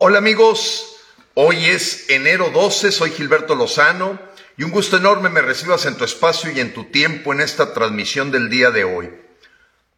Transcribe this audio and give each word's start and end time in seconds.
Hola 0.00 0.18
amigos, 0.18 0.94
hoy 1.34 1.64
es 1.64 2.08
enero 2.08 2.50
12, 2.50 2.92
soy 2.92 3.10
Gilberto 3.10 3.56
Lozano 3.56 4.20
y 4.56 4.62
un 4.62 4.70
gusto 4.70 4.96
enorme 4.96 5.28
me 5.28 5.42
recibas 5.42 5.86
en 5.86 5.96
tu 5.96 6.04
espacio 6.04 6.52
y 6.52 6.60
en 6.60 6.72
tu 6.72 6.84
tiempo 6.84 7.32
en 7.32 7.40
esta 7.40 7.74
transmisión 7.74 8.30
del 8.30 8.48
día 8.48 8.70
de 8.70 8.84
hoy. 8.84 9.10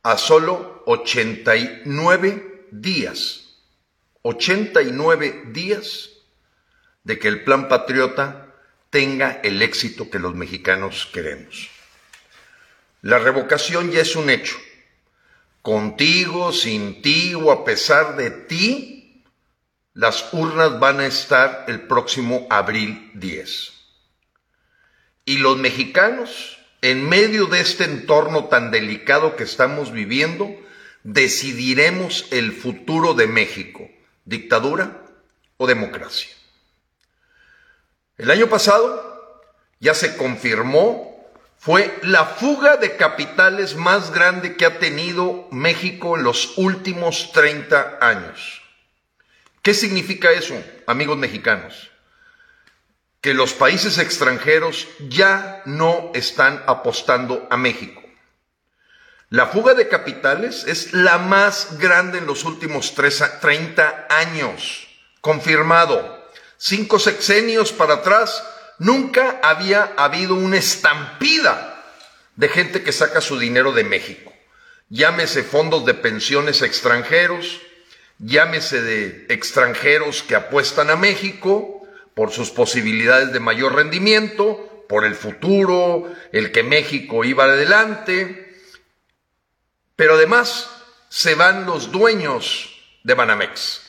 A 0.03 0.17
solo 0.17 0.83
89 0.87 2.69
días, 2.71 3.59
89 4.23 5.42
días 5.49 6.08
de 7.04 7.19
que 7.19 7.28
el 7.28 7.44
plan 7.44 7.69
patriota 7.69 8.54
tenga 8.88 9.38
el 9.44 9.60
éxito 9.60 10.08
que 10.08 10.19
los 10.19 10.35
mexicanos 10.35 11.10
queremos. 11.12 11.69
La 13.03 13.19
revocación 13.19 13.90
ya 13.90 14.01
es 14.01 14.17
un 14.17 14.30
hecho. 14.30 14.56
Contigo, 15.60 16.55
sin 16.55 17.02
ti 17.02 17.34
o 17.34 17.52
a 17.52 17.66
pesar 17.66 18.16
de 18.16 18.30
ti, 18.30 18.99
las 19.95 20.33
urnas 20.33 20.78
van 20.78 21.01
a 21.01 21.06
estar 21.06 21.64
el 21.69 21.83
próximo 21.83 22.46
abril 22.51 23.10
10. 23.14 23.73
Y 25.24 25.38
los 25.38 25.59
mexicanos, 25.59 26.59
en 26.83 27.09
medio 27.09 27.47
de 27.47 27.60
este 27.60 27.84
entorno 27.84 28.47
tan 28.47 28.70
delicado 28.70 29.37
que 29.37 29.45
estamos 29.45 29.92
viviendo, 29.92 30.48
decidiremos 31.02 32.27
el 32.30 32.52
futuro 32.52 33.14
de 33.14 33.27
México, 33.27 33.88
dictadura 34.24 35.02
o 35.56 35.66
democracia. 35.66 36.30
El 38.16 38.30
año 38.30 38.48
pasado 38.48 39.42
ya 39.80 39.95
se 39.95 40.16
confirmó, 40.16 41.11
fue 41.59 41.98
la 42.02 42.25
fuga 42.25 42.77
de 42.77 42.97
capitales 42.97 43.77
más 43.77 44.12
grande 44.12 44.56
que 44.56 44.66
ha 44.66 44.78
tenido 44.78 45.48
México 45.50 46.16
en 46.16 46.22
los 46.22 46.56
últimos 46.56 47.33
30 47.33 47.98
años. 48.00 48.62
¿Qué 49.62 49.74
significa 49.74 50.30
eso, 50.30 50.55
amigos 50.87 51.19
mexicanos? 51.19 51.91
Que 53.20 53.34
los 53.34 53.53
países 53.53 53.98
extranjeros 53.98 54.89
ya 55.08 55.62
no 55.66 56.11
están 56.14 56.62
apostando 56.66 57.47
a 57.50 57.58
México. 57.58 58.00
La 59.28 59.47
fuga 59.47 59.75
de 59.75 59.88
capitales 59.88 60.64
es 60.66 60.94
la 60.94 61.19
más 61.19 61.78
grande 61.78 62.19
en 62.19 62.27
los 62.27 62.44
últimos 62.44 62.94
30 62.94 64.06
años, 64.08 64.88
confirmado. 65.20 66.27
Cinco 66.56 66.98
sexenios 66.98 67.70
para 67.70 67.94
atrás, 67.94 68.42
nunca 68.78 69.41
había 69.42 69.92
habido 69.97 70.34
una 70.34 70.56
estampida 70.56 71.84
de 72.34 72.48
gente 72.48 72.83
que 72.83 72.92
saca 72.92 73.20
su 73.20 73.38
dinero 73.38 73.72
de 73.72 73.84
México. 73.84 74.33
Llámese 74.88 75.44
fondos 75.44 75.84
de 75.84 75.94
pensiones 75.94 76.62
extranjeros, 76.62 77.61
llámese 78.20 78.82
de 78.82 79.26
extranjeros 79.30 80.22
que 80.22 80.36
apuestan 80.36 80.90
a 80.90 80.96
México 80.96 81.82
por 82.14 82.30
sus 82.30 82.50
posibilidades 82.50 83.32
de 83.32 83.40
mayor 83.40 83.74
rendimiento, 83.74 84.84
por 84.88 85.04
el 85.04 85.14
futuro, 85.14 86.12
el 86.32 86.52
que 86.52 86.62
México 86.62 87.24
iba 87.24 87.44
adelante, 87.44 88.56
pero 89.96 90.14
además 90.14 90.70
se 91.08 91.34
van 91.34 91.64
los 91.64 91.92
dueños 91.92 92.76
de 93.04 93.14
Banamex. 93.14 93.82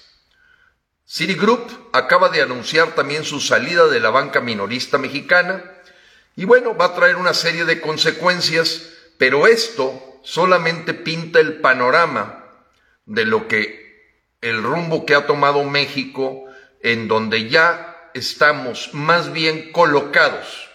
Citigroup 1.06 1.70
acaba 1.92 2.30
de 2.30 2.42
anunciar 2.42 2.96
también 2.96 3.26
su 3.26 3.42
salida 3.42 3.88
de 3.88 4.00
la 4.00 4.12
banca 4.12 4.40
minorista 4.40 4.98
mexicana 4.98 5.64
y 6.36 6.46
bueno, 6.46 6.76
va 6.78 6.86
a 6.86 6.96
traer 6.96 7.18
una 7.18 7.34
serie 7.34 7.66
de 7.66 7.82
consecuencias, 7.82 8.94
pero 9.18 9.48
esto 9.48 10.20
solamente 10.24 10.94
pinta 10.94 11.40
el 11.40 11.60
panorama 11.60 12.46
de 13.06 13.26
lo 13.26 13.48
que 13.48 13.81
el 14.42 14.62
rumbo 14.64 15.06
que 15.06 15.16
ha 15.16 15.26
tomado 15.26 15.64
México, 15.64 16.46
en 16.82 17.08
donde 17.08 17.50
ya 17.50 18.10
estamos 18.14 18.90
más 18.94 19.32
bien 19.32 19.72
colocados 19.72 20.72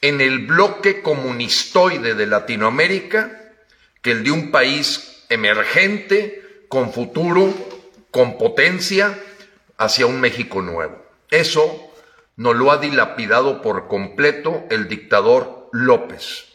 en 0.00 0.20
el 0.20 0.46
bloque 0.46 1.02
comunistoide 1.02 2.14
de 2.14 2.26
Latinoamérica 2.26 3.52
que 4.00 4.12
el 4.12 4.24
de 4.24 4.30
un 4.30 4.50
país 4.50 5.24
emergente, 5.28 6.64
con 6.68 6.92
futuro, 6.92 7.52
con 8.10 8.38
potencia, 8.38 9.18
hacia 9.76 10.06
un 10.06 10.20
México 10.20 10.62
nuevo. 10.62 11.04
Eso 11.30 11.92
nos 12.36 12.56
lo 12.56 12.72
ha 12.72 12.78
dilapidado 12.78 13.60
por 13.60 13.88
completo 13.88 14.64
el 14.70 14.88
dictador 14.88 15.68
López. 15.72 16.46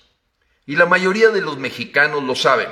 Y 0.65 0.75
la 0.75 0.87
mayoría 0.87 1.29
de 1.29 1.41
los 1.41 1.57
mexicanos 1.57 2.23
lo 2.23 2.35
saben. 2.35 2.69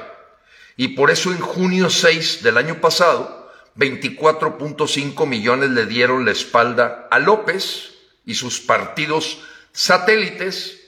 Y 0.76 0.90
por 0.90 1.12
eso 1.12 1.31
en 1.31 1.40
junio 1.40 1.92
6 1.92 2.42
del 2.42 2.58
año 2.58 2.81
pasado, 2.81 3.43
24.5 3.75 5.25
millones 5.28 5.72
le 5.72 5.85
dieron 5.85 6.25
la 6.25 6.31
espalda 6.31 7.07
a 7.09 7.19
López 7.19 7.94
y 8.25 8.35
sus 8.35 8.59
partidos 8.59 9.39
satélites 9.72 10.79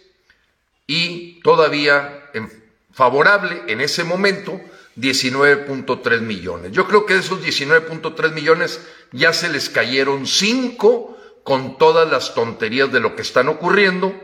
y 0.87 1.41
todavía 1.41 2.29
en 2.33 2.65
favorable 2.95 3.63
en 3.67 3.81
ese 3.81 4.03
momento 4.03 4.59
19.3 4.97 6.21
millones. 6.21 6.71
Yo 6.71 6.87
creo 6.87 7.05
que 7.05 7.15
de 7.15 7.19
esos 7.19 7.43
19.3 7.43 8.31
millones 8.31 8.79
ya 9.11 9.33
se 9.33 9.49
les 9.49 9.69
cayeron 9.69 10.25
5 10.25 11.17
con 11.43 11.77
todas 11.77 12.09
las 12.09 12.33
tonterías 12.33 12.91
de 12.91 13.01
lo 13.01 13.15
que 13.15 13.21
están 13.21 13.49
ocurriendo. 13.49 14.15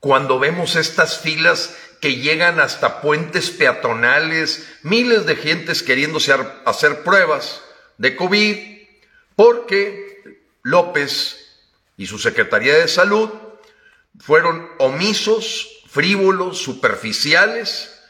Cuando 0.00 0.38
vemos 0.38 0.76
estas 0.76 1.20
filas 1.20 1.76
que 2.06 2.18
llegan 2.18 2.60
hasta 2.60 3.00
puentes 3.00 3.50
peatonales, 3.50 4.64
miles 4.84 5.26
de 5.26 5.34
gentes 5.34 5.82
queriéndose 5.82 6.32
hacer 6.64 7.02
pruebas 7.02 7.64
de 7.98 8.14
COVID, 8.14 8.56
porque 9.34 10.38
López 10.62 11.58
y 11.96 12.06
su 12.06 12.20
Secretaría 12.20 12.76
de 12.76 12.86
Salud 12.86 13.28
fueron 14.20 14.68
omisos, 14.78 15.82
frívolos, 15.88 16.58
superficiales, 16.58 18.00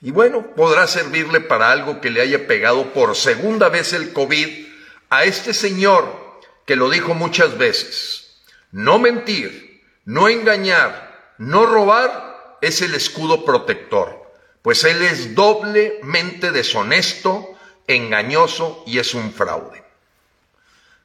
y 0.00 0.12
bueno, 0.12 0.54
podrá 0.54 0.86
servirle 0.86 1.40
para 1.40 1.72
algo 1.72 2.00
que 2.00 2.10
le 2.10 2.20
haya 2.20 2.46
pegado 2.46 2.92
por 2.92 3.16
segunda 3.16 3.70
vez 3.70 3.92
el 3.92 4.12
COVID 4.12 4.68
a 5.10 5.24
este 5.24 5.52
señor 5.52 6.38
que 6.64 6.76
lo 6.76 6.88
dijo 6.88 7.14
muchas 7.14 7.58
veces. 7.58 8.36
No 8.70 9.00
mentir, 9.00 9.82
no 10.04 10.28
engañar, 10.28 11.34
no 11.38 11.66
robar 11.66 12.31
es 12.62 12.80
el 12.80 12.94
escudo 12.94 13.44
protector, 13.44 14.32
pues 14.62 14.84
él 14.84 15.02
es 15.02 15.34
doblemente 15.34 16.52
deshonesto, 16.52 17.54
engañoso 17.88 18.84
y 18.86 18.98
es 18.98 19.12
un 19.14 19.32
fraude. 19.32 19.82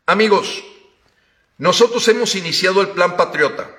Amigos, 0.06 0.64
nosotros 1.58 2.08
hemos 2.08 2.36
iniciado 2.36 2.80
el 2.82 2.90
plan 2.90 3.18
patriota 3.18 3.70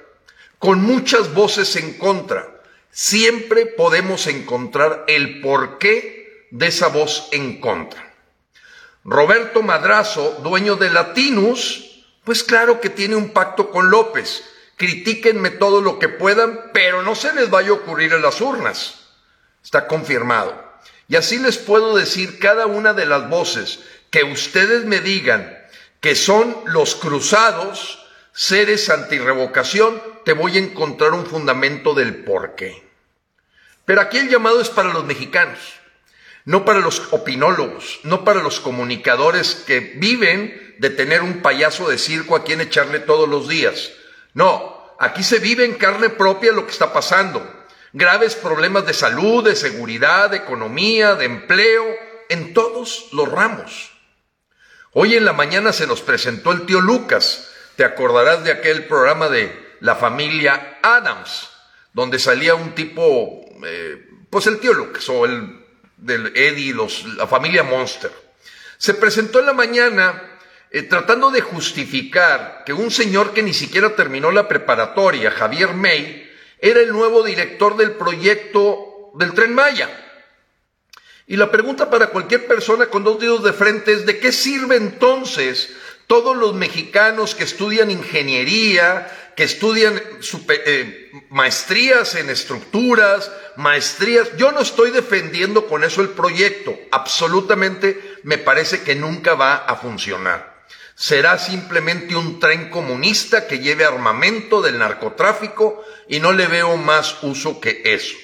con 0.58 0.82
muchas 0.82 1.32
voces 1.32 1.76
en 1.76 1.96
contra. 1.96 2.60
Siempre 2.90 3.64
podemos 3.66 4.26
encontrar 4.26 5.04
el 5.06 5.40
porqué 5.40 6.48
de 6.50 6.66
esa 6.66 6.88
voz 6.88 7.28
en 7.30 7.60
contra. 7.60 8.12
Roberto 9.04 9.62
Madrazo, 9.62 10.40
dueño 10.42 10.74
de 10.74 10.90
Latinus, 10.90 12.04
pues 12.24 12.42
claro 12.42 12.80
que 12.80 12.90
tiene 12.90 13.14
un 13.14 13.30
pacto 13.30 13.70
con 13.70 13.88
López 13.88 14.42
critíquenme 14.78 15.50
todo 15.50 15.82
lo 15.82 15.98
que 15.98 16.08
puedan, 16.08 16.70
pero 16.72 17.02
no 17.02 17.14
se 17.14 17.34
les 17.34 17.50
vaya 17.50 17.70
a 17.70 17.74
ocurrir 17.74 18.14
en 18.14 18.22
las 18.22 18.40
urnas. 18.40 19.00
Está 19.62 19.86
confirmado. 19.86 20.64
Y 21.08 21.16
así 21.16 21.38
les 21.38 21.58
puedo 21.58 21.96
decir 21.96 22.38
cada 22.38 22.66
una 22.66 22.94
de 22.94 23.04
las 23.04 23.28
voces 23.28 23.80
que 24.10 24.24
ustedes 24.24 24.84
me 24.84 25.00
digan 25.00 25.58
que 26.00 26.14
son 26.14 26.56
los 26.66 26.94
cruzados, 26.94 28.06
seres 28.32 28.88
antirrevocación, 28.88 30.00
te 30.24 30.32
voy 30.32 30.56
a 30.56 30.60
encontrar 30.60 31.12
un 31.12 31.26
fundamento 31.26 31.94
del 31.94 32.24
por 32.24 32.54
qué. 32.54 32.86
Pero 33.84 34.00
aquí 34.00 34.18
el 34.18 34.28
llamado 34.28 34.60
es 34.60 34.68
para 34.68 34.92
los 34.92 35.04
mexicanos, 35.04 35.58
no 36.44 36.64
para 36.64 36.80
los 36.80 37.12
opinólogos, 37.12 38.00
no 38.04 38.24
para 38.24 38.42
los 38.42 38.60
comunicadores 38.60 39.54
que 39.66 39.80
viven 39.96 40.76
de 40.78 40.90
tener 40.90 41.22
un 41.22 41.42
payaso 41.42 41.88
de 41.88 41.98
circo 41.98 42.36
a 42.36 42.44
quien 42.44 42.60
echarle 42.60 43.00
todos 43.00 43.28
los 43.28 43.48
días. 43.48 43.90
No, 44.34 44.94
aquí 44.98 45.22
se 45.22 45.38
vive 45.38 45.64
en 45.64 45.74
carne 45.74 46.10
propia 46.10 46.52
lo 46.52 46.64
que 46.64 46.72
está 46.72 46.92
pasando. 46.92 47.66
Graves 47.92 48.34
problemas 48.34 48.86
de 48.86 48.94
salud, 48.94 49.44
de 49.44 49.56
seguridad, 49.56 50.30
de 50.30 50.38
economía, 50.38 51.14
de 51.14 51.24
empleo, 51.24 51.84
en 52.28 52.52
todos 52.52 53.08
los 53.12 53.30
ramos. 53.30 53.92
Hoy 54.92 55.14
en 55.14 55.24
la 55.24 55.32
mañana 55.32 55.72
se 55.72 55.86
nos 55.86 56.00
presentó 56.00 56.52
el 56.52 56.66
tío 56.66 56.80
Lucas. 56.80 57.50
Te 57.76 57.84
acordarás 57.84 58.44
de 58.44 58.52
aquel 58.52 58.86
programa 58.86 59.28
de 59.28 59.76
la 59.80 59.94
familia 59.94 60.78
Adams, 60.82 61.48
donde 61.92 62.18
salía 62.18 62.54
un 62.54 62.74
tipo, 62.74 63.44
eh, 63.64 64.04
pues 64.28 64.46
el 64.46 64.58
tío 64.58 64.74
Lucas 64.74 65.08
o 65.08 65.24
el 65.24 65.64
del 65.96 66.32
Eddie, 66.36 66.74
los, 66.74 67.04
la 67.16 67.26
familia 67.26 67.62
Monster. 67.62 68.10
Se 68.76 68.94
presentó 68.94 69.40
en 69.40 69.46
la 69.46 69.52
mañana 69.52 70.22
eh, 70.70 70.82
tratando 70.82 71.30
de 71.30 71.40
justificar 71.40 72.62
que 72.64 72.72
un 72.72 72.90
señor 72.90 73.32
que 73.32 73.42
ni 73.42 73.54
siquiera 73.54 73.94
terminó 73.96 74.30
la 74.30 74.48
preparatoria, 74.48 75.30
Javier 75.30 75.74
May, 75.74 76.30
era 76.60 76.80
el 76.80 76.92
nuevo 76.92 77.22
director 77.22 77.76
del 77.76 77.92
proyecto 77.92 79.12
del 79.14 79.32
tren 79.32 79.54
Maya. 79.54 79.88
Y 81.26 81.36
la 81.36 81.50
pregunta 81.50 81.90
para 81.90 82.08
cualquier 82.08 82.46
persona 82.46 82.86
con 82.86 83.04
dos 83.04 83.20
dedos 83.20 83.44
de 83.44 83.52
frente 83.52 83.92
es, 83.92 84.06
¿de 84.06 84.18
qué 84.18 84.32
sirve 84.32 84.76
entonces 84.76 85.76
todos 86.08 86.36
los 86.36 86.54
mexicanos 86.54 87.34
que 87.34 87.44
estudian 87.44 87.90
ingeniería, 87.90 89.06
que 89.36 89.44
estudian 89.44 90.02
eh, 90.48 91.12
maestrías 91.28 92.16
en 92.16 92.28
estructuras, 92.28 93.30
maestrías. 93.54 94.36
Yo 94.36 94.50
no 94.50 94.60
estoy 94.60 94.90
defendiendo 94.90 95.66
con 95.66 95.84
eso 95.84 96.00
el 96.00 96.08
proyecto. 96.08 96.76
Absolutamente 96.90 98.18
me 98.24 98.38
parece 98.38 98.82
que 98.82 98.96
nunca 98.96 99.34
va 99.34 99.54
a 99.54 99.76
funcionar. 99.76 100.57
Será 101.00 101.38
simplemente 101.38 102.16
un 102.16 102.40
tren 102.40 102.70
comunista 102.70 103.46
que 103.46 103.60
lleve 103.60 103.84
armamento 103.84 104.60
del 104.60 104.80
narcotráfico 104.80 105.84
y 106.08 106.18
no 106.18 106.32
le 106.32 106.48
veo 106.48 106.76
más 106.76 107.22
uso 107.22 107.60
que 107.60 107.82
eso. 107.84 108.16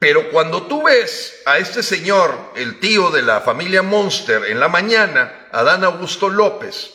Pero 0.00 0.30
cuando 0.30 0.64
tú 0.64 0.82
ves 0.82 1.42
a 1.46 1.58
este 1.58 1.84
señor, 1.84 2.36
el 2.56 2.80
tío 2.80 3.12
de 3.12 3.22
la 3.22 3.40
familia 3.40 3.82
Monster, 3.82 4.46
en 4.46 4.58
la 4.58 4.68
mañana, 4.68 5.46
Adán 5.52 5.84
Augusto 5.84 6.28
López, 6.28 6.90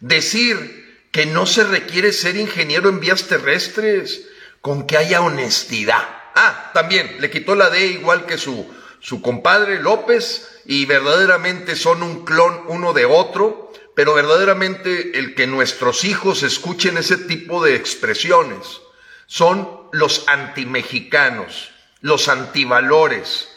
decir 0.00 1.06
que 1.12 1.26
no 1.26 1.46
se 1.46 1.62
requiere 1.62 2.12
ser 2.12 2.34
ingeniero 2.34 2.88
en 2.88 2.98
vías 2.98 3.28
terrestres, 3.28 4.26
con 4.60 4.88
que 4.88 4.96
haya 4.96 5.20
honestidad. 5.20 6.02
Ah, 6.34 6.72
también 6.74 7.18
le 7.20 7.30
quitó 7.30 7.54
la 7.54 7.70
D 7.70 7.86
igual 7.86 8.26
que 8.26 8.38
su, 8.38 8.68
su 8.98 9.22
compadre 9.22 9.80
López 9.80 10.48
y 10.64 10.84
verdaderamente 10.84 11.76
son 11.76 12.02
un 12.02 12.24
clon 12.24 12.64
uno 12.66 12.92
de 12.92 13.04
otro, 13.04 13.63
pero 13.94 14.14
verdaderamente 14.14 15.18
el 15.18 15.34
que 15.34 15.46
nuestros 15.46 16.04
hijos 16.04 16.42
escuchen 16.42 16.98
ese 16.98 17.16
tipo 17.16 17.62
de 17.62 17.76
expresiones 17.76 18.80
son 19.26 19.68
los 19.92 20.28
antimexicanos 20.28 21.74
los 22.04 22.28
antivalores, 22.28 23.48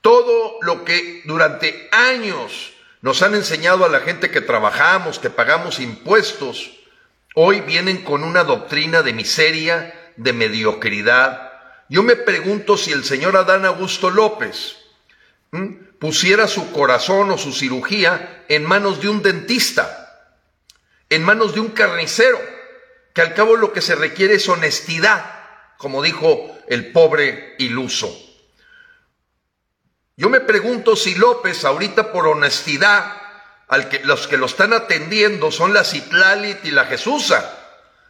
todo 0.00 0.58
lo 0.62 0.84
que 0.84 1.22
durante 1.24 1.88
años 1.90 2.72
nos 3.02 3.20
han 3.22 3.34
enseñado 3.34 3.84
a 3.84 3.88
la 3.88 3.98
gente 3.98 4.30
que 4.30 4.40
trabajamos, 4.40 5.18
que 5.18 5.28
pagamos 5.28 5.80
impuestos, 5.80 6.70
hoy 7.34 7.62
vienen 7.62 8.04
con 8.04 8.22
una 8.22 8.44
doctrina 8.44 9.02
de 9.02 9.12
miseria, 9.12 10.12
de 10.14 10.32
mediocridad. 10.32 11.50
Yo 11.88 12.04
me 12.04 12.14
pregunto 12.14 12.76
si 12.76 12.92
el 12.92 13.02
señor 13.02 13.36
Adán 13.36 13.64
Augusto 13.64 14.08
López 14.08 14.76
pusiera 15.98 16.48
su 16.48 16.72
corazón 16.72 17.30
o 17.30 17.38
su 17.38 17.52
cirugía 17.52 18.44
en 18.48 18.64
manos 18.64 19.00
de 19.00 19.08
un 19.08 19.22
dentista, 19.22 20.34
en 21.08 21.22
manos 21.22 21.54
de 21.54 21.60
un 21.60 21.68
carnicero, 21.68 22.40
que 23.14 23.22
al 23.22 23.34
cabo 23.34 23.56
lo 23.56 23.72
que 23.72 23.80
se 23.80 23.94
requiere 23.94 24.34
es 24.34 24.48
honestidad, 24.48 25.24
como 25.78 26.02
dijo 26.02 26.56
el 26.68 26.92
pobre 26.92 27.54
iluso. 27.58 28.14
Yo 30.16 30.30
me 30.30 30.40
pregunto 30.40 30.96
si 30.96 31.14
López, 31.14 31.64
ahorita 31.64 32.12
por 32.12 32.26
honestidad, 32.26 33.22
los 34.04 34.26
que 34.26 34.36
lo 34.36 34.46
están 34.46 34.72
atendiendo 34.72 35.50
son 35.50 35.74
la 35.74 35.84
Citlalit 35.84 36.64
y 36.64 36.70
la 36.70 36.86
Jesusa. 36.86 37.58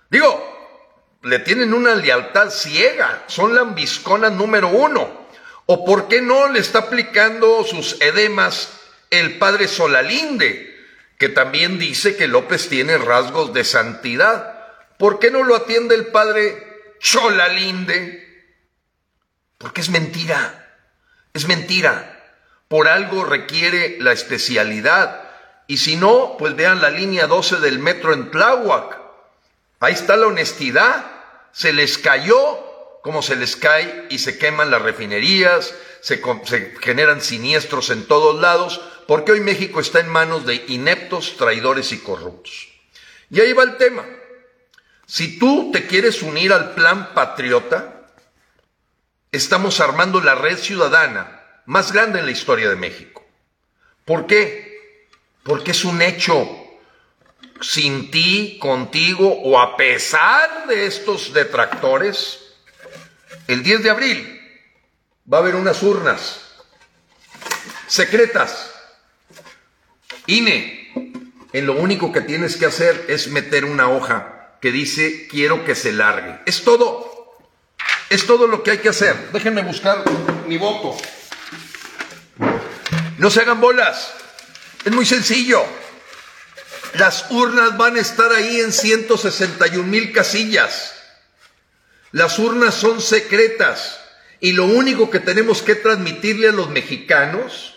Digo, 0.08 1.18
le 1.22 1.40
tienen 1.40 1.74
una 1.74 1.94
lealtad 1.94 2.50
ciega, 2.50 3.24
son 3.26 3.54
la 3.54 3.62
ambiscona 3.62 4.30
número 4.30 4.68
uno. 4.68 5.25
¿O 5.66 5.84
por 5.84 6.06
qué 6.06 6.22
no 6.22 6.48
le 6.48 6.60
está 6.60 6.78
aplicando 6.78 7.64
sus 7.64 8.00
edemas 8.00 8.70
el 9.10 9.38
padre 9.38 9.66
Solalinde, 9.66 10.74
que 11.18 11.28
también 11.28 11.78
dice 11.78 12.16
que 12.16 12.28
López 12.28 12.68
tiene 12.68 12.98
rasgos 12.98 13.52
de 13.52 13.64
santidad? 13.64 14.64
¿Por 14.96 15.18
qué 15.18 15.32
no 15.32 15.42
lo 15.42 15.56
atiende 15.56 15.96
el 15.96 16.06
padre 16.06 16.94
Cholalinde? 17.00 18.26
Porque 19.58 19.80
es 19.80 19.90
mentira, 19.90 20.78
es 21.34 21.48
mentira. 21.48 22.12
Por 22.68 22.88
algo 22.88 23.24
requiere 23.24 23.96
la 24.00 24.12
especialidad. 24.12 25.22
Y 25.66 25.78
si 25.78 25.96
no, 25.96 26.36
pues 26.38 26.54
vean 26.54 26.80
la 26.80 26.90
línea 26.90 27.26
12 27.26 27.56
del 27.56 27.78
metro 27.78 28.12
en 28.12 28.30
Tláhuac. 28.30 28.98
Ahí 29.80 29.94
está 29.94 30.16
la 30.16 30.28
honestidad. 30.28 31.06
Se 31.52 31.72
les 31.72 31.98
cayó 31.98 32.66
como 33.06 33.22
se 33.22 33.36
les 33.36 33.54
cae 33.54 34.08
y 34.10 34.18
se 34.18 34.36
queman 34.36 34.72
las 34.72 34.82
refinerías, 34.82 35.72
se, 36.00 36.20
se, 36.44 36.74
generan 36.82 37.20
siniestros 37.20 37.90
en 37.90 38.04
todos 38.04 38.40
lados, 38.40 38.80
porque 39.06 39.30
hoy 39.30 39.38
México 39.38 39.78
está 39.78 40.00
en 40.00 40.08
manos 40.08 40.44
de 40.44 40.64
ineptos, 40.66 41.36
traidores 41.36 41.92
y 41.92 41.98
corruptos. 41.98 42.66
Y 43.30 43.40
ahí 43.40 43.52
va 43.52 43.62
el 43.62 43.76
tema. 43.76 44.04
Si 45.06 45.38
tú 45.38 45.70
te 45.72 45.86
quieres 45.86 46.20
unir 46.20 46.52
al 46.52 46.74
plan 46.74 47.14
patriota, 47.14 48.08
estamos 49.30 49.78
armando 49.78 50.20
la 50.20 50.34
red 50.34 50.58
ciudadana 50.58 51.60
más 51.64 51.92
grande 51.92 52.18
en 52.18 52.26
la 52.26 52.32
historia 52.32 52.68
de 52.68 52.74
México. 52.74 53.24
¿Por 54.04 54.26
qué? 54.26 55.06
Porque 55.44 55.70
es 55.70 55.84
un 55.84 56.02
hecho. 56.02 56.44
Sin 57.60 58.10
ti, 58.10 58.58
contigo 58.60 59.32
o 59.44 59.60
a 59.60 59.76
pesar 59.76 60.66
de 60.66 60.86
estos 60.86 61.32
detractores, 61.32 62.45
el 63.48 63.62
10 63.62 63.82
de 63.82 63.90
abril 63.90 64.40
va 65.32 65.38
a 65.38 65.40
haber 65.40 65.54
unas 65.54 65.82
urnas 65.82 66.40
secretas. 67.86 68.70
INE, 70.26 70.92
en 71.52 71.66
lo 71.66 71.74
único 71.74 72.12
que 72.12 72.20
tienes 72.20 72.56
que 72.56 72.66
hacer 72.66 73.06
es 73.08 73.28
meter 73.28 73.64
una 73.64 73.88
hoja 73.88 74.56
que 74.60 74.72
dice 74.72 75.28
quiero 75.28 75.64
que 75.64 75.74
se 75.74 75.92
largue. 75.92 76.40
Es 76.46 76.64
todo. 76.64 77.36
Es 78.10 78.26
todo 78.26 78.46
lo 78.46 78.62
que 78.62 78.72
hay 78.72 78.78
que 78.78 78.88
hacer. 78.88 79.30
Déjenme 79.32 79.62
buscar 79.62 80.04
mi 80.46 80.58
voto. 80.58 80.96
No 83.18 83.30
se 83.30 83.40
hagan 83.40 83.60
bolas. 83.60 84.12
Es 84.84 84.92
muy 84.92 85.06
sencillo. 85.06 85.64
Las 86.94 87.30
urnas 87.30 87.76
van 87.76 87.96
a 87.96 88.00
estar 88.00 88.32
ahí 88.32 88.60
en 88.60 88.72
161 88.72 89.86
mil 89.86 90.12
casillas. 90.12 90.95
Las 92.16 92.38
urnas 92.38 92.74
son 92.74 93.02
secretas. 93.02 94.00
Y 94.40 94.52
lo 94.52 94.64
único 94.64 95.10
que 95.10 95.20
tenemos 95.20 95.60
que 95.60 95.74
transmitirle 95.74 96.48
a 96.48 96.52
los 96.52 96.70
mexicanos 96.70 97.74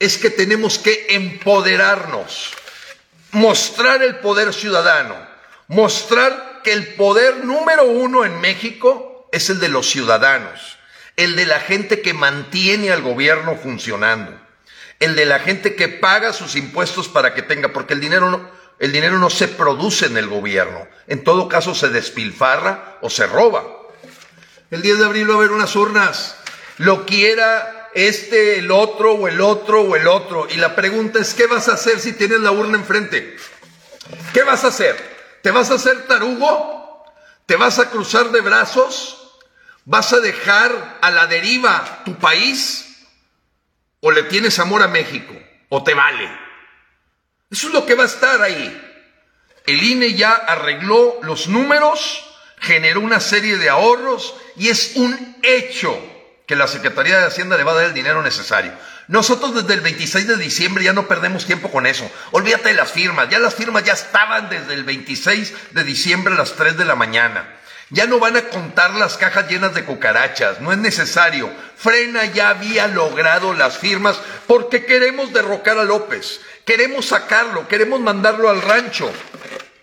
es 0.00 0.18
que 0.18 0.28
tenemos 0.28 0.80
que 0.80 1.06
empoderarnos, 1.10 2.50
mostrar 3.30 4.02
el 4.02 4.16
poder 4.16 4.52
ciudadano, 4.52 5.14
mostrar 5.68 6.62
que 6.64 6.72
el 6.72 6.94
poder 6.94 7.44
número 7.44 7.84
uno 7.84 8.24
en 8.24 8.40
México 8.40 9.28
es 9.30 9.50
el 9.50 9.60
de 9.60 9.68
los 9.68 9.88
ciudadanos, 9.88 10.78
el 11.14 11.36
de 11.36 11.46
la 11.46 11.60
gente 11.60 12.02
que 12.02 12.12
mantiene 12.12 12.90
al 12.90 13.02
gobierno 13.02 13.54
funcionando, 13.54 14.36
el 14.98 15.14
de 15.14 15.26
la 15.26 15.38
gente 15.38 15.76
que 15.76 15.86
paga 15.86 16.32
sus 16.32 16.56
impuestos 16.56 17.06
para 17.06 17.34
que 17.34 17.42
tenga, 17.42 17.68
porque 17.68 17.94
el 17.94 18.00
dinero 18.00 18.32
no, 18.32 18.50
el 18.80 18.92
dinero 18.92 19.18
no 19.18 19.28
se 19.28 19.46
produce 19.46 20.06
en 20.06 20.16
el 20.16 20.26
gobierno, 20.26 20.88
en 21.06 21.22
todo 21.22 21.48
caso 21.48 21.74
se 21.74 21.90
despilfarra 21.90 22.96
o 23.02 23.10
se 23.10 23.26
roba. 23.26 23.62
El 24.70 24.80
10 24.80 24.98
de 24.98 25.04
abril 25.04 25.28
va 25.28 25.34
a 25.34 25.36
haber 25.36 25.52
unas 25.52 25.76
urnas, 25.76 26.36
lo 26.78 27.04
quiera 27.04 27.90
este, 27.92 28.58
el 28.58 28.70
otro 28.70 29.12
o 29.12 29.28
el 29.28 29.42
otro 29.42 29.82
o 29.82 29.96
el 29.96 30.08
otro, 30.08 30.48
y 30.50 30.56
la 30.56 30.74
pregunta 30.74 31.18
es, 31.18 31.34
¿qué 31.34 31.46
vas 31.46 31.68
a 31.68 31.74
hacer 31.74 32.00
si 32.00 32.14
tienes 32.14 32.40
la 32.40 32.52
urna 32.52 32.78
enfrente? 32.78 33.36
¿Qué 34.32 34.42
vas 34.44 34.64
a 34.64 34.68
hacer? 34.68 34.96
¿Te 35.42 35.50
vas 35.50 35.70
a 35.70 35.74
hacer 35.74 36.06
tarugo? 36.06 37.04
¿Te 37.44 37.56
vas 37.56 37.78
a 37.78 37.90
cruzar 37.90 38.30
de 38.30 38.40
brazos? 38.40 39.38
¿Vas 39.84 40.14
a 40.14 40.20
dejar 40.20 40.98
a 41.02 41.10
la 41.10 41.26
deriva 41.26 42.02
tu 42.06 42.16
país? 42.16 43.06
¿O 44.00 44.10
le 44.10 44.22
tienes 44.22 44.58
amor 44.58 44.82
a 44.82 44.88
México? 44.88 45.34
¿O 45.68 45.84
te 45.84 45.92
vale? 45.92 46.30
Eso 47.50 47.66
es 47.66 47.74
lo 47.74 47.84
que 47.84 47.94
va 47.94 48.04
a 48.04 48.06
estar 48.06 48.40
ahí. 48.42 48.86
El 49.66 49.82
INE 49.82 50.14
ya 50.14 50.32
arregló 50.32 51.18
los 51.22 51.48
números, 51.48 52.24
generó 52.60 53.00
una 53.00 53.20
serie 53.20 53.56
de 53.56 53.68
ahorros 53.68 54.34
y 54.56 54.68
es 54.68 54.92
un 54.94 55.36
hecho 55.42 55.98
que 56.46 56.56
la 56.56 56.68
Secretaría 56.68 57.18
de 57.18 57.26
Hacienda 57.26 57.56
le 57.56 57.64
va 57.64 57.72
a 57.72 57.76
dar 57.76 57.84
el 57.84 57.94
dinero 57.94 58.22
necesario. 58.22 58.72
Nosotros 59.08 59.54
desde 59.54 59.74
el 59.74 59.80
26 59.80 60.28
de 60.28 60.36
diciembre 60.36 60.84
ya 60.84 60.92
no 60.92 61.08
perdemos 61.08 61.44
tiempo 61.44 61.70
con 61.70 61.86
eso. 61.86 62.08
Olvídate 62.30 62.68
de 62.68 62.74
las 62.74 62.92
firmas. 62.92 63.28
Ya 63.28 63.40
las 63.40 63.54
firmas 63.54 63.82
ya 63.82 63.94
estaban 63.94 64.48
desde 64.48 64.74
el 64.74 64.84
26 64.84 65.52
de 65.72 65.84
diciembre 65.84 66.34
a 66.34 66.38
las 66.38 66.52
3 66.52 66.76
de 66.76 66.84
la 66.84 66.94
mañana. 66.94 67.56
Ya 67.92 68.06
no 68.06 68.20
van 68.20 68.36
a 68.36 68.48
contar 68.48 68.92
las 68.94 69.16
cajas 69.16 69.48
llenas 69.48 69.74
de 69.74 69.84
cucarachas, 69.84 70.60
no 70.60 70.70
es 70.70 70.78
necesario. 70.78 71.50
Frena 71.76 72.24
ya 72.26 72.50
había 72.50 72.86
logrado 72.86 73.52
las 73.52 73.78
firmas 73.78 74.20
porque 74.46 74.84
queremos 74.84 75.32
derrocar 75.32 75.76
a 75.76 75.82
López, 75.82 76.40
queremos 76.70 77.06
sacarlo, 77.06 77.66
queremos 77.66 77.98
mandarlo 77.98 78.48
al 78.48 78.62
rancho. 78.62 79.10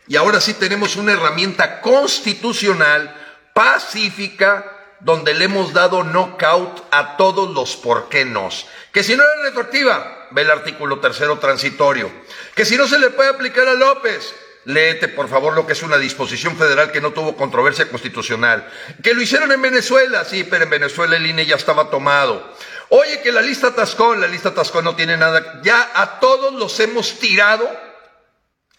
Y 0.08 0.16
ahora 0.16 0.40
sí 0.40 0.54
tenemos 0.54 0.96
una 0.96 1.12
herramienta 1.12 1.82
constitucional, 1.82 3.14
pacífica, 3.54 4.96
donde 5.02 5.34
le 5.34 5.46
hemos 5.46 5.74
dado 5.74 6.06
knockout 6.06 6.86
a 6.92 7.18
todos 7.18 7.54
los 7.54 7.76
por 7.76 8.08
qué 8.08 8.24
nos. 8.24 8.68
Que 8.94 9.04
si 9.04 9.18
no 9.18 9.24
era 9.24 9.50
retroactiva, 9.50 10.30
ve 10.32 10.44
el 10.44 10.50
artículo 10.50 11.02
tercero 11.02 11.40
transitorio. 11.40 12.10
Que 12.56 12.64
si 12.64 12.78
no 12.78 12.88
se 12.88 13.00
le 13.00 13.10
puede 13.10 13.32
aplicar 13.32 13.68
a 13.68 13.74
López, 13.74 14.34
Léete, 14.64 15.10
por 15.10 15.28
favor, 15.30 15.56
lo 15.56 15.66
que 15.68 15.74
es 15.74 15.84
una 15.84 15.98
disposición 15.98 16.58
federal 16.58 16.92
que 16.92 17.02
no 17.02 17.12
tuvo 17.12 17.36
controversia 17.36 17.90
constitucional. 17.90 18.66
Que 19.04 19.14
lo 19.14 19.22
hicieron 19.22 19.52
en 19.54 19.62
Venezuela, 19.62 20.24
sí, 20.24 20.46
pero 20.46 20.64
en 20.64 20.70
Venezuela 20.70 21.18
el 21.18 21.26
INE 21.26 21.46
ya 21.46 21.56
estaba 21.56 21.90
tomado. 21.90 22.54
Oye, 22.90 23.22
que 23.22 23.32
la 23.32 23.42
lista 23.42 23.76
Tascón, 23.76 24.22
la 24.22 24.28
lista 24.28 24.54
Tascón 24.54 24.86
no 24.86 24.96
tiene 24.96 25.18
nada. 25.18 25.62
Ya 25.64 25.92
a 25.94 26.20
todos 26.20 26.54
los 26.54 26.80
hemos 26.80 27.20
tirado 27.20 27.70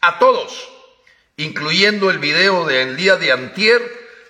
A 0.00 0.18
todos, 0.18 0.68
incluyendo 1.36 2.10
el 2.10 2.18
video 2.18 2.64
del 2.64 2.96
día 2.96 3.16
de 3.16 3.32
antier, 3.32 3.82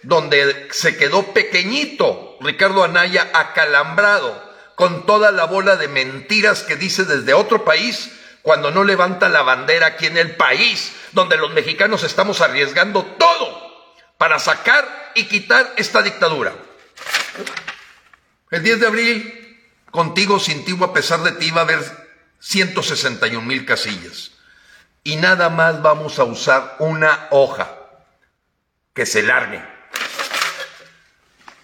donde 0.02 0.68
se 0.70 0.96
quedó 0.96 1.34
pequeñito 1.34 2.38
Ricardo 2.40 2.84
Anaya 2.84 3.30
acalambrado 3.34 4.48
con 4.74 5.04
toda 5.06 5.30
la 5.30 5.44
bola 5.44 5.76
de 5.76 5.88
mentiras 5.88 6.62
que 6.62 6.76
dice 6.76 7.04
desde 7.04 7.34
otro 7.34 7.64
país 7.64 8.12
cuando 8.42 8.70
no 8.70 8.84
levanta 8.84 9.28
la 9.28 9.42
bandera 9.42 9.88
aquí 9.88 10.06
en 10.06 10.16
el 10.16 10.36
país, 10.36 10.92
donde 11.12 11.36
los 11.36 11.52
mexicanos 11.52 12.02
estamos 12.02 12.40
arriesgando 12.40 13.04
todo 13.18 13.68
para 14.16 14.38
sacar 14.38 15.12
y 15.14 15.24
quitar 15.24 15.74
esta 15.76 16.00
dictadura. 16.00 16.54
El 18.50 18.62
10 18.62 18.80
de 18.80 18.86
abril, 18.86 19.37
contigo, 19.98 20.38
sin 20.38 20.64
ti 20.64 20.78
a 20.80 20.92
pesar 20.92 21.24
de 21.24 21.32
ti, 21.32 21.50
va 21.50 21.62
a 21.62 21.64
haber 21.64 21.80
161 22.38 23.44
mil 23.44 23.66
casillas. 23.66 24.30
Y 25.02 25.16
nada 25.16 25.48
más 25.48 25.82
vamos 25.82 26.20
a 26.20 26.22
usar 26.22 26.76
una 26.78 27.26
hoja 27.32 27.68
que 28.94 29.04
se 29.06 29.24
largue. 29.24 29.60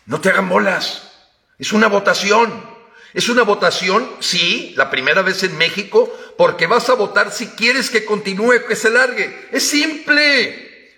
No 0.06 0.20
te 0.20 0.30
hagan 0.30 0.48
bolas. 0.48 1.12
Es 1.60 1.72
una 1.72 1.86
votación. 1.86 2.68
Es 3.12 3.28
una 3.28 3.44
votación, 3.44 4.10
sí, 4.18 4.74
la 4.76 4.90
primera 4.90 5.22
vez 5.22 5.44
en 5.44 5.56
México, 5.56 6.12
porque 6.36 6.66
vas 6.66 6.88
a 6.90 6.94
votar 6.94 7.30
si 7.30 7.50
quieres 7.50 7.88
que 7.88 8.04
continúe, 8.04 8.66
que 8.66 8.74
se 8.74 8.90
largue. 8.90 9.48
Es 9.52 9.68
simple. 9.68 10.92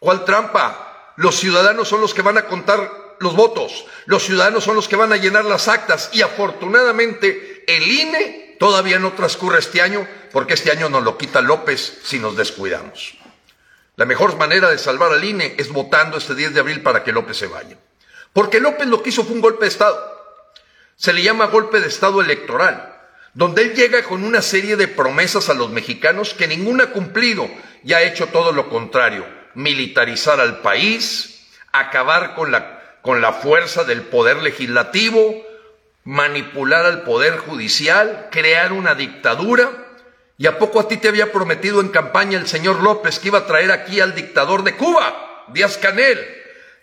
¿Cuál 0.00 0.24
trampa? 0.24 1.12
Los 1.14 1.36
ciudadanos 1.36 1.86
son 1.86 2.00
los 2.00 2.14
que 2.14 2.22
van 2.22 2.38
a 2.38 2.46
contar 2.46 3.03
los 3.24 3.34
votos, 3.34 3.86
los 4.06 4.22
ciudadanos 4.22 4.62
son 4.62 4.76
los 4.76 4.86
que 4.86 4.94
van 4.94 5.12
a 5.12 5.16
llenar 5.16 5.44
las 5.44 5.66
actas 5.66 6.10
y 6.12 6.22
afortunadamente 6.22 7.64
el 7.66 7.90
INE 7.90 8.56
todavía 8.60 9.00
no 9.00 9.14
transcurre 9.14 9.58
este 9.58 9.82
año 9.82 10.06
porque 10.30 10.54
este 10.54 10.70
año 10.70 10.88
nos 10.88 11.02
lo 11.02 11.18
quita 11.18 11.40
López 11.40 12.00
si 12.04 12.20
nos 12.20 12.36
descuidamos. 12.36 13.16
La 13.96 14.04
mejor 14.04 14.36
manera 14.36 14.70
de 14.70 14.78
salvar 14.78 15.12
al 15.12 15.24
INE 15.24 15.54
es 15.56 15.70
votando 15.70 16.18
este 16.18 16.34
10 16.34 16.54
de 16.54 16.60
abril 16.60 16.82
para 16.82 17.02
que 17.02 17.12
López 17.12 17.36
se 17.36 17.46
vaya. 17.46 17.78
Porque 18.32 18.60
López 18.60 18.86
lo 18.88 19.02
que 19.02 19.10
hizo 19.10 19.24
fue 19.24 19.34
un 19.34 19.40
golpe 19.40 19.64
de 19.64 19.70
Estado. 19.70 20.14
Se 20.96 21.12
le 21.12 21.22
llama 21.22 21.46
golpe 21.46 21.80
de 21.80 21.88
Estado 21.88 22.20
electoral, 22.20 23.00
donde 23.32 23.62
él 23.62 23.74
llega 23.74 24.02
con 24.02 24.22
una 24.24 24.42
serie 24.42 24.76
de 24.76 24.88
promesas 24.88 25.48
a 25.48 25.54
los 25.54 25.70
mexicanos 25.70 26.34
que 26.34 26.46
ninguna 26.46 26.84
ha 26.84 26.90
cumplido 26.90 27.48
y 27.84 27.92
ha 27.92 28.02
hecho 28.02 28.26
todo 28.26 28.52
lo 28.52 28.68
contrario, 28.68 29.26
militarizar 29.54 30.40
al 30.40 30.60
país, 30.60 31.46
acabar 31.72 32.34
con 32.34 32.52
la, 32.52 32.73
con 33.04 33.20
la 33.20 33.34
fuerza 33.34 33.84
del 33.84 34.02
poder 34.02 34.38
legislativo, 34.38 35.34
manipular 36.04 36.86
al 36.86 37.02
poder 37.02 37.36
judicial, 37.36 38.28
crear 38.32 38.72
una 38.72 38.94
dictadura. 38.94 39.70
¿Y 40.38 40.46
a 40.46 40.58
poco 40.58 40.80
a 40.80 40.88
ti 40.88 40.96
te 40.96 41.08
había 41.08 41.30
prometido 41.30 41.82
en 41.82 41.90
campaña 41.90 42.38
el 42.38 42.48
señor 42.48 42.82
López 42.82 43.18
que 43.18 43.28
iba 43.28 43.40
a 43.40 43.46
traer 43.46 43.72
aquí 43.72 44.00
al 44.00 44.14
dictador 44.14 44.64
de 44.64 44.74
Cuba, 44.74 45.44
Díaz 45.52 45.76
Canel, 45.76 46.18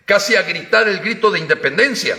casi 0.04 0.36
a 0.36 0.42
gritar 0.42 0.86
el 0.86 1.00
grito 1.00 1.32
de 1.32 1.40
independencia? 1.40 2.16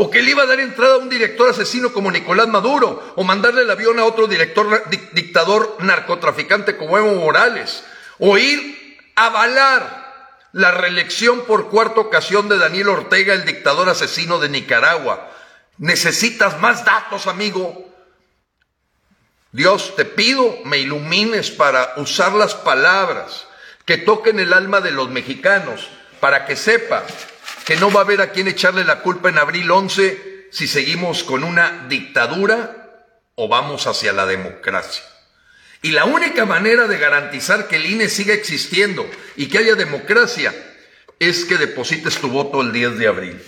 o 0.00 0.10
que 0.10 0.22
le 0.22 0.30
iba 0.30 0.44
a 0.44 0.46
dar 0.46 0.60
entrada 0.60 0.94
a 0.94 0.98
un 0.98 1.08
director 1.08 1.50
asesino 1.50 1.92
como 1.92 2.12
Nicolás 2.12 2.46
Maduro, 2.46 3.14
o 3.16 3.24
mandarle 3.24 3.62
el 3.62 3.70
avión 3.70 3.98
a 3.98 4.04
otro 4.04 4.28
director 4.28 4.84
dictador 5.12 5.76
narcotraficante 5.80 6.76
como 6.76 6.96
Evo 6.96 7.14
Morales, 7.14 7.82
o 8.20 8.38
ir 8.38 8.96
a 9.16 9.26
avalar 9.26 9.97
la 10.52 10.70
reelección 10.70 11.44
por 11.44 11.68
cuarta 11.68 12.00
ocasión 12.00 12.48
de 12.48 12.58
Daniel 12.58 12.88
Ortega, 12.88 13.34
el 13.34 13.44
dictador 13.44 13.88
asesino 13.88 14.38
de 14.38 14.48
Nicaragua. 14.48 15.30
Necesitas 15.76 16.58
más 16.60 16.84
datos, 16.84 17.26
amigo. 17.26 17.86
Dios, 19.52 19.94
te 19.96 20.04
pido 20.04 20.58
me 20.64 20.78
ilumines 20.78 21.50
para 21.50 21.94
usar 21.96 22.32
las 22.32 22.54
palabras 22.54 23.46
que 23.84 23.96
toquen 23.96 24.38
el 24.40 24.52
alma 24.52 24.80
de 24.80 24.90
los 24.90 25.08
mexicanos, 25.08 25.88
para 26.20 26.44
que 26.44 26.56
sepa 26.56 27.04
que 27.64 27.76
no 27.76 27.90
va 27.90 28.00
a 28.00 28.04
haber 28.04 28.20
a 28.20 28.32
quien 28.32 28.48
echarle 28.48 28.84
la 28.84 29.00
culpa 29.00 29.28
en 29.28 29.38
abril 29.38 29.70
11 29.70 30.48
si 30.50 30.66
seguimos 30.66 31.24
con 31.24 31.44
una 31.44 31.86
dictadura 31.88 33.04
o 33.34 33.48
vamos 33.48 33.86
hacia 33.86 34.12
la 34.12 34.26
democracia. 34.26 35.04
Y 35.82 35.92
la 35.92 36.04
única 36.04 36.44
manera 36.44 36.86
de 36.88 36.98
garantizar 36.98 37.68
que 37.68 37.76
el 37.76 37.86
INE 37.86 38.08
siga 38.08 38.34
existiendo 38.34 39.08
y 39.36 39.46
que 39.46 39.58
haya 39.58 39.74
democracia 39.74 40.54
es 41.18 41.44
que 41.44 41.56
deposites 41.56 42.18
tu 42.18 42.28
voto 42.28 42.60
el 42.60 42.72
10 42.72 42.98
de 42.98 43.08
abril. 43.08 43.42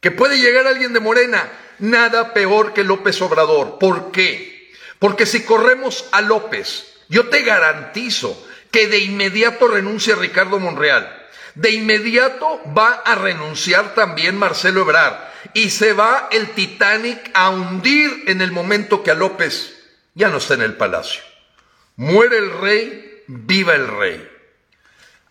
Que 0.00 0.10
puede 0.10 0.38
llegar 0.38 0.66
alguien 0.66 0.92
de 0.92 1.00
Morena, 1.00 1.50
nada 1.78 2.32
peor 2.32 2.72
que 2.72 2.84
López 2.84 3.20
Obrador. 3.20 3.78
¿Por 3.78 4.12
qué? 4.12 4.70
Porque 4.98 5.26
si 5.26 5.42
corremos 5.42 6.06
a 6.12 6.22
López, 6.22 6.86
yo 7.08 7.28
te 7.28 7.42
garantizo 7.42 8.46
que 8.70 8.88
de 8.88 8.98
inmediato 8.98 9.68
renuncia 9.68 10.14
Ricardo 10.16 10.58
Monreal 10.58 11.26
de 11.56 11.70
inmediato 11.72 12.60
va 12.76 12.92
a 12.92 13.14
renunciar 13.14 13.94
también 13.94 14.36
Marcelo 14.36 14.82
Ebrard 14.82 15.16
y 15.54 15.70
se 15.70 15.94
va 15.94 16.28
el 16.30 16.50
Titanic 16.50 17.30
a 17.32 17.48
hundir 17.48 18.24
en 18.26 18.42
el 18.42 18.52
momento 18.52 19.02
que 19.02 19.10
a 19.10 19.14
López 19.14 19.75
ya 20.16 20.30
no 20.30 20.38
está 20.38 20.54
en 20.54 20.62
el 20.62 20.74
palacio. 20.74 21.22
Muere 21.96 22.38
el 22.38 22.50
rey, 22.58 23.22
viva 23.28 23.74
el 23.74 23.86
rey. 23.86 24.28